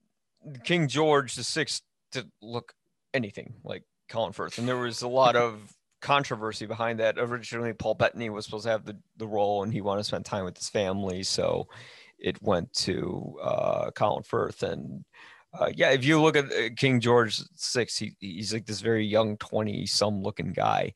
[0.64, 1.82] King George the Sixth
[2.12, 2.74] didn't look
[3.14, 7.16] anything like Colin Firth, and there was a lot of controversy behind that.
[7.18, 10.26] Originally, Paul Bettany was supposed to have the, the role, and he wanted to spend
[10.26, 11.68] time with his family, so
[12.20, 14.64] it went to uh, Colin Firth.
[14.64, 15.06] And
[15.54, 19.06] uh, yeah, if you look at uh, King George Six, he, he's like this very
[19.06, 20.94] young, twenty-some looking guy,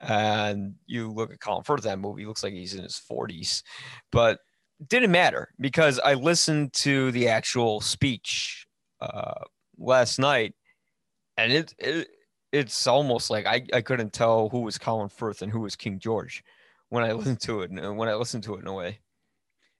[0.00, 3.62] and you look at Colin Firth that movie, looks like he's in his forties,
[4.10, 4.40] but
[4.88, 8.66] didn't matter because I listened to the actual speech
[9.00, 9.44] uh,
[9.78, 10.54] last night,
[11.36, 12.08] and it, it
[12.56, 15.98] it's almost like I, I couldn't tell who was Colin Firth and who was King
[15.98, 16.44] George
[16.88, 17.70] when I listened to it.
[17.70, 19.00] and When I listened to it in a way,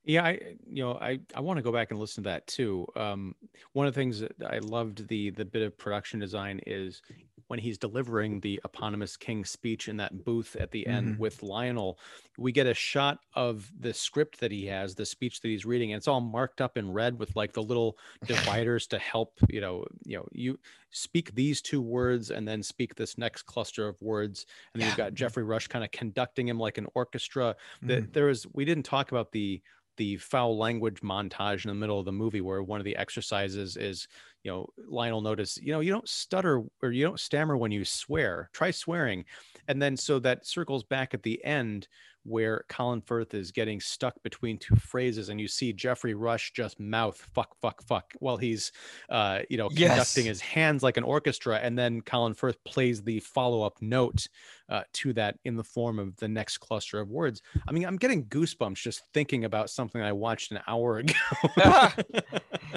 [0.05, 0.33] Yeah, I
[0.70, 2.87] you know I I want to go back and listen to that too.
[2.95, 3.35] Um,
[3.72, 7.03] one of the things that I loved the the bit of production design is
[7.49, 11.18] when he's delivering the eponymous King speech in that booth at the end Mhm.
[11.18, 11.99] with Lionel,
[12.38, 15.92] we get a shot of the script that he has, the speech that he's reading,
[15.92, 19.61] and it's all marked up in red with like the little dividers to help you
[19.61, 20.59] know you know you
[20.90, 24.97] speak these two words and then speak this next cluster of words, and then you've
[24.97, 28.12] got Geoffrey Rush kind of conducting him like an orchestra that Mhm.
[28.12, 29.62] there was we didn't talk about the
[29.97, 33.76] the foul language montage in the middle of the movie where one of the exercises
[33.76, 34.07] is
[34.44, 37.84] you know lionel notice you know you don't stutter or you don't stammer when you
[37.84, 38.49] swear.
[38.53, 39.24] Try swearing.
[39.68, 41.88] And then so that circles back at the end
[42.24, 46.80] where colin firth is getting stuck between two phrases and you see geoffrey rush just
[46.80, 48.72] mouth fuck fuck fuck while he's
[49.11, 50.26] uh you know conducting Yes.
[50.26, 51.59] his hands like an orchestra.
[51.59, 54.26] And then colin firth plays the follow-up note
[54.69, 57.97] uh, to that in the form of the next cluster of words I mean, I'm
[57.97, 61.14] getting goosebumps just thinking about something I watched an hour ago.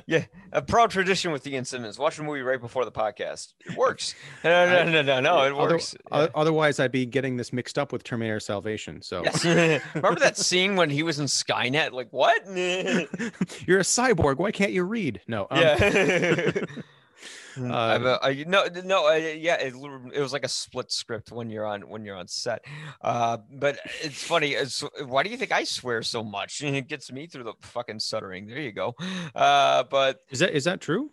[0.07, 1.97] yeah, a proud tradition with the Ian Simmons.
[1.99, 3.53] Watch a movie right before the podcast.
[3.65, 4.15] It works.
[4.43, 5.41] No, no, no, no, no.
[5.43, 5.95] It Other- works.
[6.11, 9.01] o- Otherwise, I'd be getting this mixed up with Terminator Salvation.
[9.01, 9.43] So Yes.
[9.95, 11.91] Remember that scene when he was in Skynet?
[11.91, 12.45] Like what?
[13.67, 14.37] you're a cyborg.
[14.37, 15.21] Why can't you read?
[15.27, 15.47] No.
[15.49, 15.59] um,
[17.59, 19.73] I, uh, but I, no, no, uh, yeah, it,
[20.13, 22.65] it was like a split script when you're on when you're on set.
[23.01, 24.53] Uh, but it's funny.
[24.53, 26.61] It's, why do you think I swear so much?
[26.79, 28.47] It gets me through the fucking stuttering.
[28.47, 28.95] There you go.
[29.35, 31.11] Uh, but is that is that true?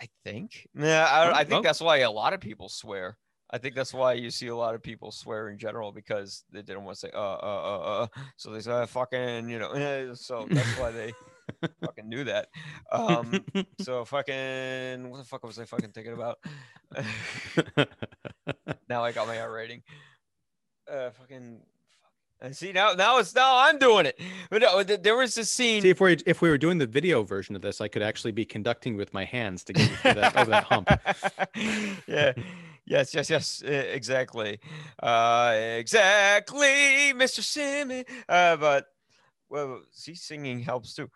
[0.00, 3.18] I think, yeah, I, Oh, I think that's why a lot of people swear.
[3.50, 6.62] I think that's why you see a lot of people swear in general because they
[6.62, 8.06] didn't want to say uh uh uh uh.
[8.36, 10.14] So they say uh, fucking you know.
[10.14, 11.12] So that's why they
[11.84, 12.48] fucking knew that.
[12.92, 13.44] Um.
[13.80, 16.38] So fucking what the fuck was I fucking thinking about?
[18.88, 19.82] now I got my R rating.
[20.90, 21.60] Uh, fucking.
[22.42, 24.18] And see now, now it's now I'm doing it.
[24.50, 25.82] But no, th- there was a scene.
[25.82, 28.32] See, if we if we were doing the video version of this, I could actually
[28.32, 30.88] be conducting with my hands to get through that, over that hump.
[32.06, 32.32] yeah.
[32.86, 34.58] Yes, yes, yes, exactly.
[35.02, 37.40] Uh, exactly, Mr.
[37.40, 38.04] Simmons.
[38.28, 38.86] Uh, but
[39.48, 41.10] well, see, singing helps too.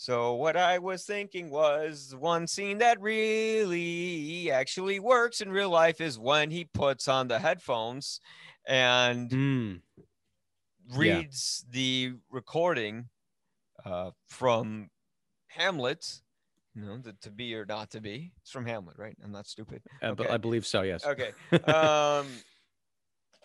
[0.00, 6.00] So what I was thinking was one scene that really actually works in real life
[6.00, 8.18] is when he puts on the headphones
[8.66, 9.30] and.
[10.90, 10.96] Yeah.
[10.96, 13.10] reads the recording
[13.84, 14.88] uh, from
[15.48, 16.22] Hamlet.
[16.74, 18.32] You know, the to be or not to be.
[18.40, 19.16] It's from Hamlet, right?
[19.22, 19.82] I'm not stupid.
[20.00, 20.34] Uh, but Okay.
[20.34, 20.80] I believe so.
[20.80, 21.04] Yes.
[21.04, 21.32] Okay.
[21.70, 22.26] Um,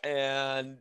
[0.05, 0.77] and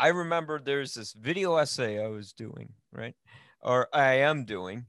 [0.00, 3.14] I remember there's this video essay I was doing, right?
[3.62, 4.86] Or I am doing,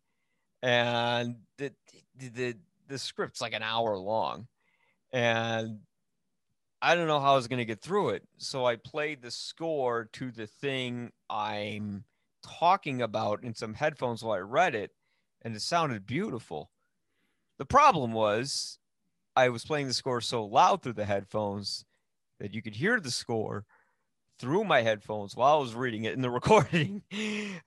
[0.61, 1.71] and the
[2.17, 2.55] the
[2.87, 4.47] the, script's like an hour long,
[5.11, 5.79] and
[6.81, 8.23] I don't know how I was gonna get through it.
[8.37, 12.05] So I played the score to the thing I'm
[12.43, 14.91] talking about in some headphones while I read it,
[15.41, 16.71] and it sounded beautiful.
[17.57, 18.79] The problem was
[19.35, 21.85] I was playing the score so loud through the headphones
[22.39, 23.65] that you could hear the score
[24.39, 27.01] through my headphones while I was reading it in the recording.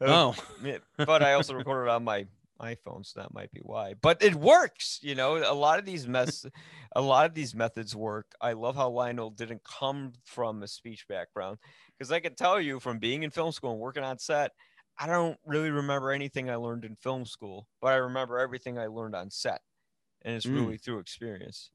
[0.00, 0.34] Oh.
[0.96, 2.26] but I also recorded on my
[2.60, 3.94] iPhone, so that might be why.
[3.94, 5.36] But it works, you know.
[5.38, 6.44] A lot of these mess,
[6.96, 8.32] a lot of these methods work.
[8.40, 11.58] I love how Lionel didn't come from a speech background
[11.98, 14.52] because I can tell you from being in film school and working on set,
[14.98, 18.86] I don't really remember anything I learned in film school, but I remember everything I
[18.86, 19.62] learned on set,
[20.22, 20.50] and it's Mm.
[20.52, 21.70] really through experience.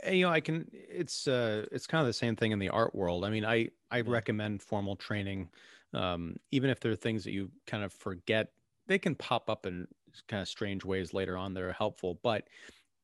[0.00, 0.68] And, you know, I can.
[0.72, 3.24] It's uh, it's kind of the same thing in the art world.
[3.24, 5.50] I mean, I I recommend formal training,
[5.92, 8.52] um, even if there are things that you kind of forget.
[8.86, 9.86] They can pop up in
[10.28, 12.48] kind of strange ways later on that are helpful, but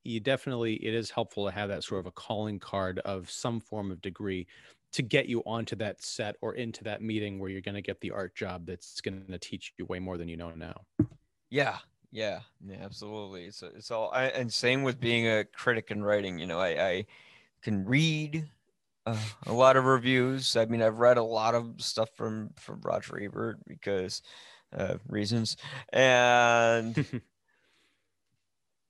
[0.04, 3.60] you definitely it is helpful to have that sort of a calling card of some
[3.60, 4.46] form of degree
[4.92, 8.00] to get you onto that set or into that meeting where you're going to get
[8.00, 10.74] the art job that's going to teach you way more than you know now.
[11.50, 11.78] Yeah,
[12.10, 13.44] yeah, yeah, absolutely.
[13.44, 16.38] It's it's all I, and same with being a critic and writing.
[16.38, 17.06] You know, I, I
[17.62, 18.48] can read
[19.06, 20.56] uh, a lot of reviews.
[20.56, 24.22] I mean, I've read a lot of stuff from from Roger Ebert because
[24.76, 25.56] uh, reasons,
[25.92, 26.94] and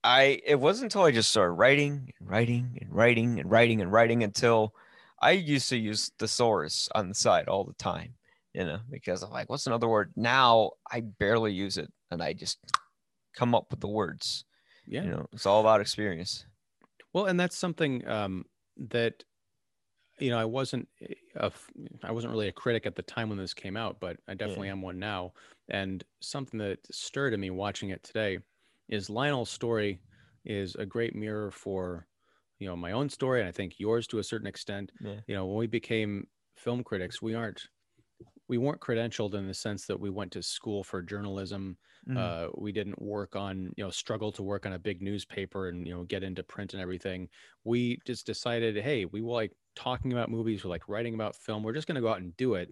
[0.03, 3.91] I it wasn't until I just started writing and writing and writing and writing and
[3.91, 4.73] writing until
[5.21, 8.15] I used to use thesaurus on the side all the time,
[8.53, 10.11] you know, because I'm like, what's another word?
[10.15, 12.57] Now I barely use it and I just
[13.35, 14.45] come up with the words.
[14.87, 15.03] Yeah.
[15.03, 16.45] You know, it's all about experience.
[17.13, 18.45] Well, and that's something um,
[18.89, 19.23] that
[20.21, 21.71] you know I wasn't eh, a f-
[22.03, 24.69] I wasn't really a critic at the time when this came out, but I definitely
[24.69, 25.33] am one now.
[25.69, 28.39] And something that stirred in me watching it today
[28.89, 30.01] is Lionel's story
[30.45, 32.07] is a great mirror for
[32.59, 34.91] you know my own story, and I think yours to a certain extent.
[34.99, 35.21] Yeah.
[35.27, 37.67] You know, when we became film critics, we aren't
[38.47, 41.77] we weren't credentialed in the sense that we went to school for journalism
[42.07, 42.15] Mm.
[42.17, 45.87] uh, we didn't work on you know struggle to work on a big newspaper and
[45.87, 47.29] you know get into print and everything
[47.63, 51.71] we just decided hey we like talking about movies we like writing about film we're
[51.73, 52.69] just going to go out and do it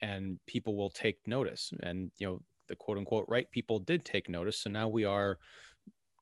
[0.00, 4.28] and people will take notice and you know the quote unquote right people did take
[4.28, 5.38] notice so now we are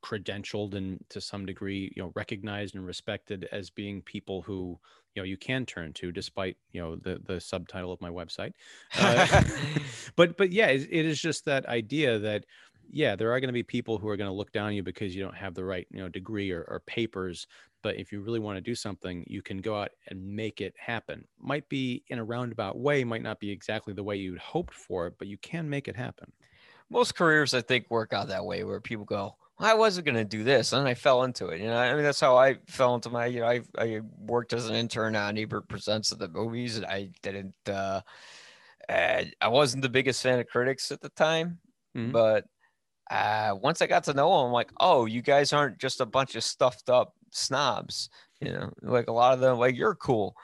[0.07, 4.79] credentialed and to some degree you know recognized and respected as being people who
[5.15, 8.53] you know you can turn to despite you know the the subtitle of my website.
[8.97, 9.43] Uh,
[10.17, 12.45] but but yeah it, it is just that idea that
[12.89, 14.83] yeah there are going to be people who are going to look down on you
[14.83, 17.47] because you don't have the right you know degree or, or papers.
[17.83, 20.75] But if you really want to do something you can go out and make it
[20.77, 21.25] happen.
[21.41, 25.07] Might be in a roundabout way might not be exactly the way you'd hoped for
[25.09, 26.31] it but you can make it happen.
[26.89, 30.25] Most careers, I think, work out that way where people go, I wasn't going to
[30.25, 30.73] do this.
[30.73, 31.61] And I fell into it.
[31.61, 34.53] You know, I mean, that's how I fell into my, you know, I, I worked
[34.53, 36.77] as an intern on Ebert Presents of the movies.
[36.77, 38.03] And I didn't, uh,
[38.89, 41.59] I wasn't the biggest fan of critics at the time,
[41.97, 42.13] Mhm.
[42.13, 42.45] but
[43.11, 46.07] uh, once I got to know them, I'm like, oh, you guys aren't just a
[46.07, 48.11] bunch of stuffed up snobs.
[48.41, 50.37] You know, like a lot of them, like you're cool.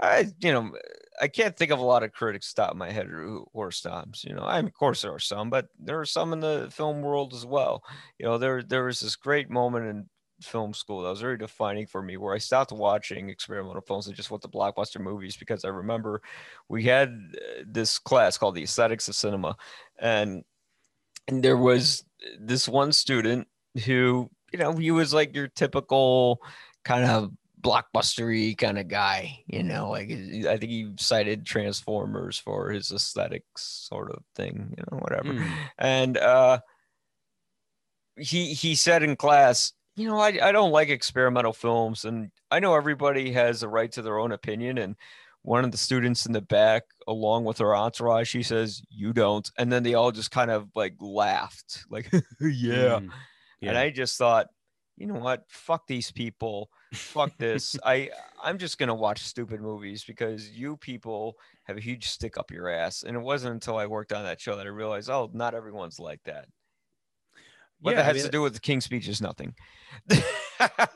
[0.00, 0.72] I, you know,
[1.20, 4.24] I can't think of a lot of critics stop my head or, or snobs.
[4.24, 6.68] You know, I mean, of course there are some, but there are some in the
[6.72, 7.82] film world as well.
[8.18, 10.08] You know, there there was this great moment in
[10.42, 14.16] film school that was very defining for me where I stopped watching experimental films and
[14.16, 16.22] just went to blockbuster movies because I remember
[16.68, 19.56] we had uh, this class called the aesthetics of cinema
[19.98, 20.42] and
[21.28, 22.04] and there was
[22.38, 23.48] this one student
[23.84, 26.40] who you know he was like your typical
[26.84, 27.30] kind of
[27.60, 33.62] blockbustery kind of guy you know like i think he cited transformers for his aesthetics
[33.88, 35.52] sort of thing you know whatever Hmm.
[35.78, 36.60] and uh
[38.16, 42.60] he he said in class you know I, I don't like experimental films and i
[42.60, 44.96] know everybody has a right to their own opinion and
[45.42, 49.50] one of the students in the back along with her entourage she says you don't
[49.58, 53.00] and then they all just kind of like laughed like yeah
[53.62, 53.68] Mm.
[53.68, 54.46] and I just thought,
[54.96, 55.44] you know what?
[55.50, 56.70] Fuck these people.
[56.92, 57.76] Fuck this.
[57.84, 58.10] I
[58.42, 62.68] I'm just gonna watch stupid movies because you people have a huge stick up your
[62.68, 63.02] ass.
[63.04, 66.00] And it wasn't until I worked on that show that I realized, oh, not everyone's
[66.00, 66.46] like that.
[67.80, 69.54] What Yeah, that I has mean, to do with the King's Speech is nothing.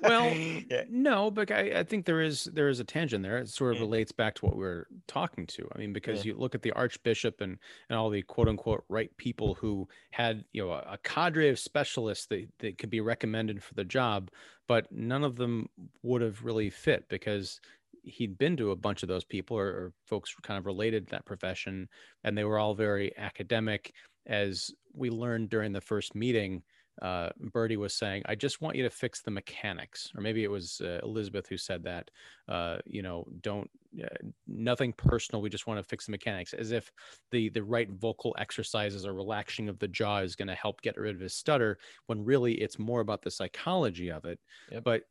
[0.03, 0.35] Well,
[0.70, 0.85] yeah.
[0.91, 3.39] No, but I, I think there is there is a tangent there.
[3.39, 3.85] It sort of Yeah.
[3.85, 5.68] relates back to what we are talking to.
[5.74, 6.32] I mean, because Yeah.
[6.32, 7.59] you look at the archbishop and
[7.89, 11.59] and all the quote unquote right people who had you know a, a cadre of
[11.59, 14.30] specialists that, that could be recommended for the job,
[14.68, 15.68] but none of them
[16.03, 17.61] would have really fit because
[18.03, 21.11] he'd been to a bunch of those people or, or folks kind of related to
[21.12, 21.89] that profession,
[22.22, 23.93] and they were all very academic.
[24.26, 26.62] As we learned during the first meeting,
[27.03, 30.12] uh, Bertie was saying, I just want you to fix the mechanics.
[30.16, 32.11] Or maybe it was uh, Elizabeth who said that,
[32.49, 33.68] uh, you know, don't,
[34.03, 34.07] uh,
[34.47, 35.42] nothing personal.
[35.42, 36.92] We just want to fix the mechanics as if
[37.30, 40.97] the, the right vocal exercises or relaxing of the jaw is going to help get
[40.97, 44.38] rid of his stutter when really it's more about the psychology of it.
[44.70, 44.84] Yep.
[44.84, 45.03] But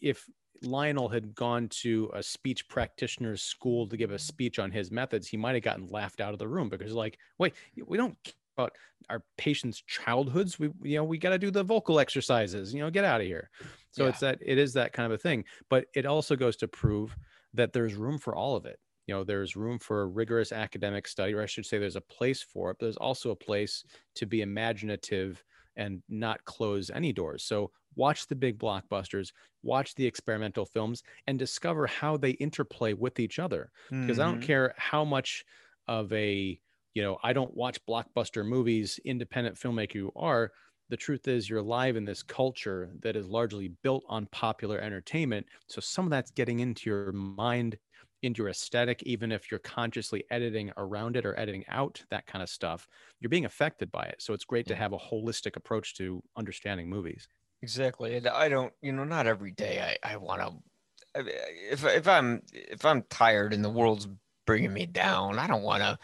[0.00, 0.28] if
[0.62, 5.26] Lionel had gone to a speech practitioner's school to give a speech on his methods,
[5.26, 7.54] he might have gotten laughed out of the room because like, wait,
[7.86, 8.16] we don't
[8.60, 8.76] about
[9.08, 10.58] our patients' childhoods.
[10.58, 13.26] We, you know, we got to do the vocal exercises, you know, get out of
[13.26, 13.50] here.
[13.90, 14.06] So Yeah.
[14.06, 17.16] it's that, it is that kind of a thing, but it also goes to prove
[17.54, 18.78] that there's room for all of it.
[19.06, 22.00] You know, there's room for a rigorous academic study, or I should say there's a
[22.00, 23.84] place for it, but there's also a place
[24.14, 25.42] to be imaginative
[25.76, 27.42] and not close any doors.
[27.44, 29.32] So watch the big blockbusters,
[29.62, 33.72] watch the experimental films, and discover how they interplay with each other.
[34.00, 34.40] Because I don't Mhm.
[34.40, 35.44] care how much
[35.88, 36.60] of a,
[36.94, 40.50] you know, I don't watch blockbuster movies, independent filmmaker you are.
[40.88, 45.46] The truth is, you're alive in this culture that is largely built on popular entertainment.
[45.68, 47.78] So some of that's getting into your mind,
[48.22, 52.42] into your aesthetic, even if you're consciously editing around it or editing out that kind
[52.42, 52.88] of stuff,
[53.20, 54.20] you're being affected by it.
[54.20, 57.28] So it's great to have a holistic approach to understanding movies.
[57.62, 58.16] Exactly.
[58.16, 61.22] And I don't, you know, not every day I, I want to,
[61.70, 64.08] if, if I'm, if I'm tired and the world's
[64.50, 65.98] bringing me down, I don't want to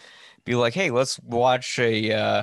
[0.45, 2.43] be like, Hey, let's watch a, uh,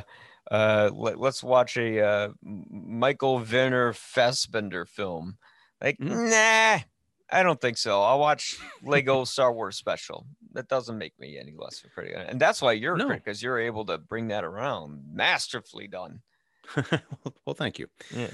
[0.51, 5.37] uh, let, let's watch a, uh, Michael Werner Fassbender film.
[5.81, 6.29] Like, Mhm.
[6.29, 6.83] nah,
[7.31, 8.01] I don't think so.
[8.01, 10.25] I'll watch Lego Star Wars special.
[10.51, 12.15] That doesn't make me any less of a critic.
[12.27, 13.07] And that's why you're No.
[13.07, 15.03] because you're able to bring that around.
[15.13, 16.21] Masterfully done.
[16.75, 17.87] well, well, thank you.
[18.15, 18.29] Yeah.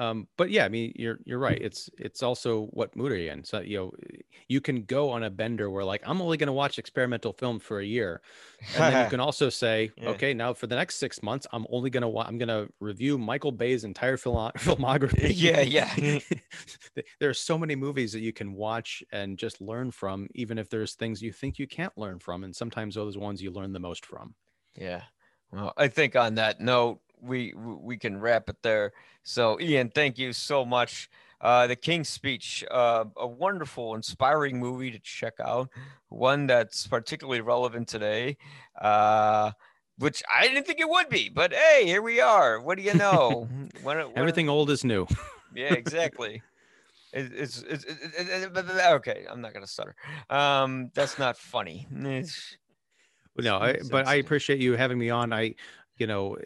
[0.00, 1.60] Um, but yeah, I mean, you're you're right.
[1.60, 3.44] It's it's also what mood are you in?
[3.44, 3.92] So you know,
[4.48, 7.58] you can go on a bender where like I'm only going to watch experimental film
[7.58, 8.22] for a year,
[8.74, 10.08] and then you can also say, Yeah.
[10.10, 12.72] okay, now for the next six months, I'm only going to wa- I'm going to
[12.80, 15.32] review Michael Bay's entire film- filmography.
[15.34, 16.18] Yeah, yeah.
[17.20, 20.68] There are so many movies that you can watch and just learn from, even if
[20.70, 23.50] there's things you think you can't learn from, and sometimes those are the ones you
[23.50, 24.34] learn the most from.
[24.74, 25.02] Yeah.
[25.52, 28.92] Well, I think on that note, we we can wrap it there.
[29.22, 31.08] So, Ian, thank you so much.
[31.40, 35.70] Uh, the King's Speech, uh, a wonderful, inspiring movie to check out.
[36.10, 38.36] One that's particularly relevant today,
[38.80, 39.52] uh,
[39.98, 41.30] which I didn't think it would be.
[41.30, 42.60] But hey, here we are.
[42.60, 43.48] What do you know?
[43.82, 45.06] When when- Everything old is new.
[45.54, 46.42] yeah, exactly.
[47.12, 49.26] It- It's, it's, it- it- it- okay.
[49.30, 49.94] I'm not gonna stutter.
[50.28, 51.86] Um, that's not funny.
[52.04, 52.56] It's-
[53.38, 55.32] no, I, but I appreciate you having me on.
[55.32, 55.54] I,
[55.96, 56.36] you know,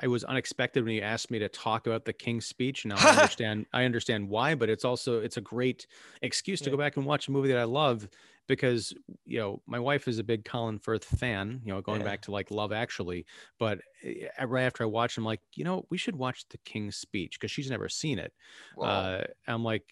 [0.00, 2.86] I was unexpected when you asked me to talk about the King's Speech.
[2.86, 3.66] Now I understand.
[3.72, 5.86] I understand why, but it's also it's a great
[6.22, 6.72] excuse to Yeah.
[6.72, 8.08] go back and watch a movie that I love
[8.46, 8.94] because
[9.26, 11.60] you know my wife is a big Colin Firth fan.
[11.64, 12.04] You know, going Yeah.
[12.06, 13.26] back to like Love Actually.
[13.58, 16.96] But eh, right after I watched, I'm like, you know, we should watch the King's
[16.96, 18.32] Speech because she's never seen it.
[18.80, 19.84] Uh, I'm like,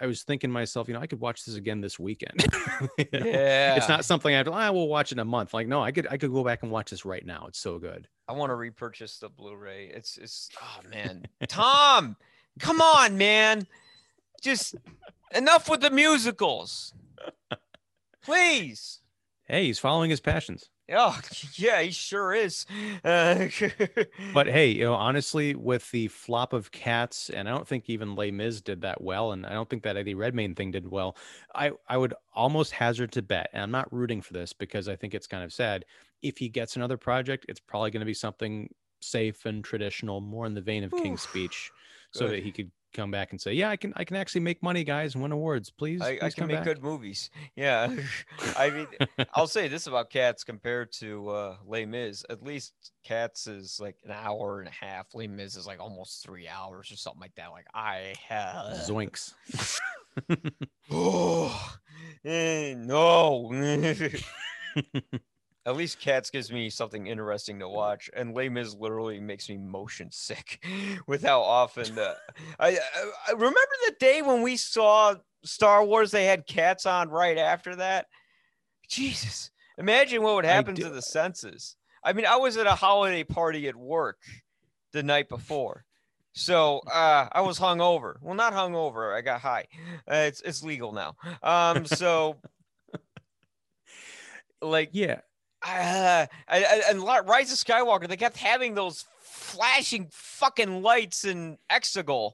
[0.00, 2.44] I was thinking to myself, you know, I could watch this again this weekend.
[2.98, 3.26] You know?
[3.26, 3.76] Yeah.
[3.76, 5.54] It's not something I have to, I will watch in a month.
[5.54, 7.46] Like, no, I could, I could go back and watch this right now.
[7.48, 8.06] It's so good.
[8.28, 9.90] I want to repurchase the Blu-ray.
[9.94, 11.26] It's it's oh man.
[11.48, 12.16] Tom,
[12.58, 13.66] come on, man.
[14.42, 14.74] Just
[15.34, 16.92] enough with the musicals.
[18.22, 19.00] Please.
[19.44, 20.68] Hey, he's following his passions.
[20.92, 21.20] Oh,
[21.54, 22.66] yeah, he sure is.
[23.04, 23.48] Uh,
[24.32, 28.16] But hey, you know, honestly, with the flop of cats, and I don't think even
[28.16, 31.16] Les Mis did that well, and I don't think that Eddie Redmayne thing did well.
[31.54, 34.96] I I would almost hazard to bet, and I'm not rooting for this because I
[34.96, 35.84] think it's kind of sad.
[36.22, 40.46] If he gets another project, it's probably going to be something safe and traditional, more
[40.46, 41.72] in the vein of King's Oof, Speech,
[42.10, 42.30] so good.
[42.30, 44.82] that he could come back and say, "Yeah, I can I can actually make money,
[44.82, 45.70] guys, and win awards.
[45.70, 47.30] Please, I, I can make back." good movies.
[47.54, 47.94] Yeah.
[48.56, 48.86] I mean,
[49.34, 52.24] I'll say this about Cats compared to uh, Les Mis.
[52.28, 52.74] At least
[53.04, 55.14] Cats is like an hour and a half.
[55.14, 57.50] Les Mis is like almost three hours or something like that.
[57.52, 58.76] Like I have.
[58.78, 59.32] Zoinks.
[60.90, 61.76] Oh,
[62.24, 63.50] eh, no.
[65.66, 69.58] At least Cats gives me something interesting to watch, and Les Mis literally makes me
[69.58, 70.64] motion sick
[71.08, 71.98] with how often.
[71.98, 72.14] Uh,
[72.60, 73.58] I, I I remember
[73.88, 76.12] the day when we saw Star Wars.
[76.12, 78.06] They had Cats on right after that.
[78.88, 81.76] Jesus, imagine what would happen to the senses.
[82.04, 84.18] I mean, I was at a holiday party at work
[84.92, 85.84] the night before.
[86.32, 88.16] So uh, I was hungover.
[88.20, 89.16] Well, not hungover.
[89.16, 89.64] I got high.
[90.08, 91.16] Uh, it's it's legal now.
[91.42, 92.36] Um, so
[94.60, 95.20] like yeah,
[95.66, 102.32] uh, and, Rise of Skywalker, they kept having those flashing fucking lights in Exegol,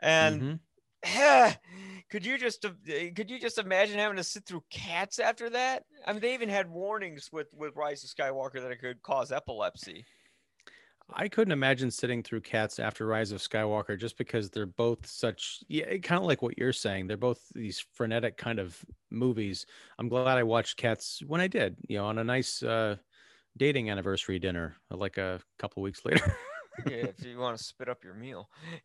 [0.00, 0.60] and mhm.
[1.02, 1.54] eh,
[2.10, 2.70] could you just uh,
[3.14, 5.84] could you just imagine having to sit through cats after that?
[6.06, 9.32] I mean, they even had warnings with with Rise of Skywalker that it could cause
[9.32, 10.04] epilepsy.
[11.14, 15.60] I couldn't imagine sitting through Cats after Rise of Skywalker just because they're both such
[15.68, 17.06] yeah, kind of like what you're saying.
[17.06, 18.78] They're both these frenetic kind of
[19.10, 19.66] movies.
[19.98, 22.96] I'm glad I watched Cats when I did, you know, on a nice uh
[23.56, 26.34] dating anniversary dinner uh, like a couple weeks later.
[26.86, 28.48] yeah, if you want to spit up your meal.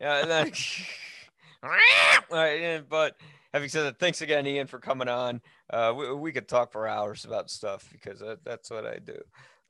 [2.32, 3.15] Yeah, but
[3.53, 5.41] having said that, thanks again, Ian, for coming on.
[5.69, 9.17] Uh, we, we could talk for hours about stuff because that, that's what I do.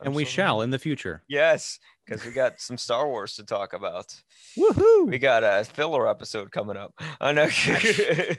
[0.04, 1.24] I'm and we so- shall in the future.
[1.28, 4.14] Yes, because we got some Star Wars to talk about.
[4.58, 5.08] Woohoo!
[5.08, 6.93] We got a filler episode coming up.
[7.20, 7.49] I know.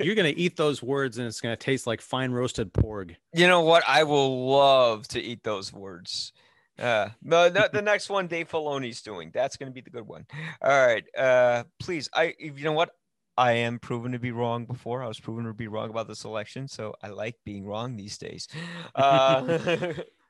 [0.00, 3.16] You're gonna eat those words and it's gonna taste like fine roasted porg.
[3.32, 3.82] you know what?
[3.88, 6.32] I will love to eat those words.
[6.78, 9.30] Uh, no, no, the next one Dave Filoni's doing.
[9.32, 10.26] That's going to be the good one.
[10.60, 11.04] All right.
[11.16, 12.08] Uh, please.
[12.12, 12.34] I.
[12.38, 12.90] You know what?
[13.36, 15.02] I am proven to be wrong before.
[15.02, 18.18] I was proven to be wrong about this election, so I like being wrong these
[18.18, 18.48] days.
[18.94, 19.58] Uh,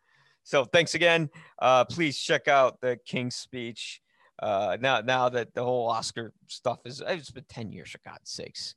[0.45, 1.30] so thanks again.
[1.59, 4.01] Uh, please check out the King's speech.
[4.40, 8.30] Uh, now, now that the whole Oscar stuff is, it's been ten years for God's
[8.30, 8.74] sakes.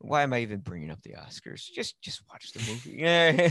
[0.00, 1.68] Why am I even bringing up the Oscars?
[1.74, 2.98] Just, just watch the movie.
[3.00, 3.50] Yeah.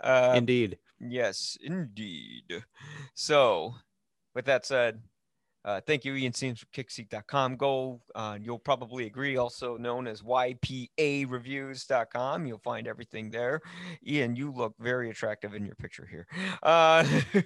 [0.00, 0.78] uh, Indeed.
[0.98, 2.64] Yes, indeed.
[3.14, 3.74] So,
[4.34, 5.00] with that said,
[5.64, 7.56] uh, thank you, Ian Sims from Kickseat.com.
[7.56, 12.46] Go, uh, you'll probably agree, also known as YPAReviews.com.
[12.46, 13.60] You'll find everything there.
[14.06, 16.26] Ian, you look very attractive in your picture here.
[16.62, 17.04] Uh,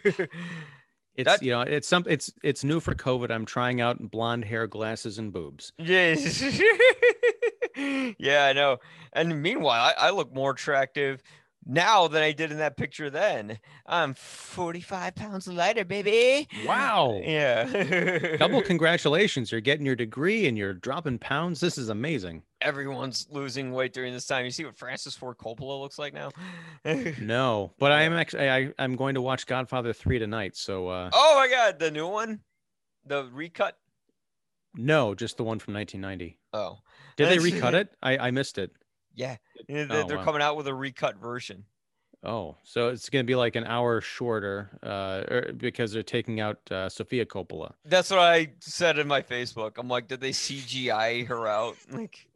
[1.14, 3.33] It's That- you know, it's some it's it's new for COVID.
[3.33, 5.73] I'm trying out blonde hair, glasses, and boobs.
[5.77, 6.41] yes.
[7.77, 8.79] yeah, I know.
[9.12, 11.21] And meanwhile, I, I look more attractive
[11.69, 13.59] now than I did in that picture then.
[13.87, 16.49] I'm 45 pounds lighter, baby.
[16.66, 17.21] Wow.
[17.29, 18.37] Yeah.
[18.39, 19.53] Double congratulations.
[19.53, 21.61] You're getting your degree and you're dropping pounds.
[21.61, 22.43] This is amazing.
[22.62, 24.45] Everyone's losing weight during this time.
[24.47, 26.31] You see what Francis Ford Coppola looks like now?
[27.21, 30.57] No, but I am actually I, I'm going to watch Godfather 3 tonight.
[30.57, 32.41] So uh oh my god, the new one?
[33.05, 33.77] The recut?
[34.75, 36.39] no, just the one from 1990.
[36.53, 36.79] Oh.
[37.16, 37.89] Did they recut it?
[38.03, 38.71] I, I missed it.
[39.19, 39.37] Yeah.
[39.69, 40.25] yeah, Oh, they- They're wow.
[40.25, 41.64] coming out with a recut version.
[42.25, 46.41] Oh, so it's going to be like an hour shorter uh er, because they're taking
[46.41, 47.75] out uh, Sofia Coppola.
[47.85, 49.73] That's what I said in my Facebook.
[49.79, 51.77] I'm like, did they CGI her out?
[51.93, 52.27] Like,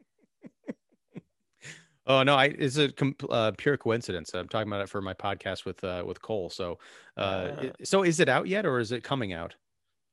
[2.04, 4.34] Oh no, I it's a com- uh, pure coincidence.
[4.34, 6.50] I'm talking about it for my podcast with uh, with Cole.
[6.50, 6.78] So,
[7.16, 7.60] uh, Ah.
[7.62, 9.54] i- so is it out yet, or is it coming out?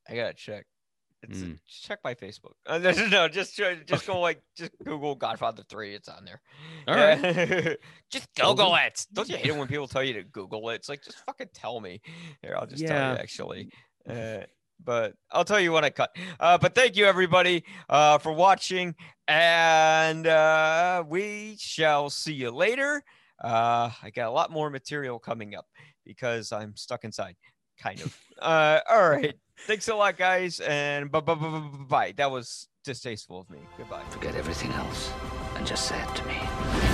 [0.08, 0.68] I gotta check.
[1.22, 1.60] It's Mm.
[1.68, 2.54] just check my Facebook.
[2.66, 5.94] Uh, no, no, just just go like just Google Godfather Three.
[5.94, 6.42] It's on there.
[6.88, 7.22] All right.
[7.22, 7.78] right.
[8.10, 9.06] just Will Google it.
[9.12, 10.76] Don't you hate it when people tell you to Google it?
[10.76, 12.02] It's like just fucking tell me.
[12.42, 13.70] Here, I'll just tell you actually.
[14.08, 14.46] Uh,
[14.84, 16.16] but I'll tell you when I cut.
[16.40, 18.96] Uh, but thank you everybody uh, for watching,
[19.28, 23.04] and uh, we shall see you later.
[23.44, 25.66] Uh, I got a lot more material coming up
[26.06, 27.36] because I'm stuck inside,
[27.78, 28.18] kind of.
[28.40, 29.36] Uh, all right.
[29.68, 32.14] Thanks a lot, guys, and bye bye bye bye.
[32.18, 33.60] That was distasteful of me.
[33.78, 34.04] Goodbye.
[34.10, 35.12] Forget everything else
[35.56, 36.89] and just say it to me.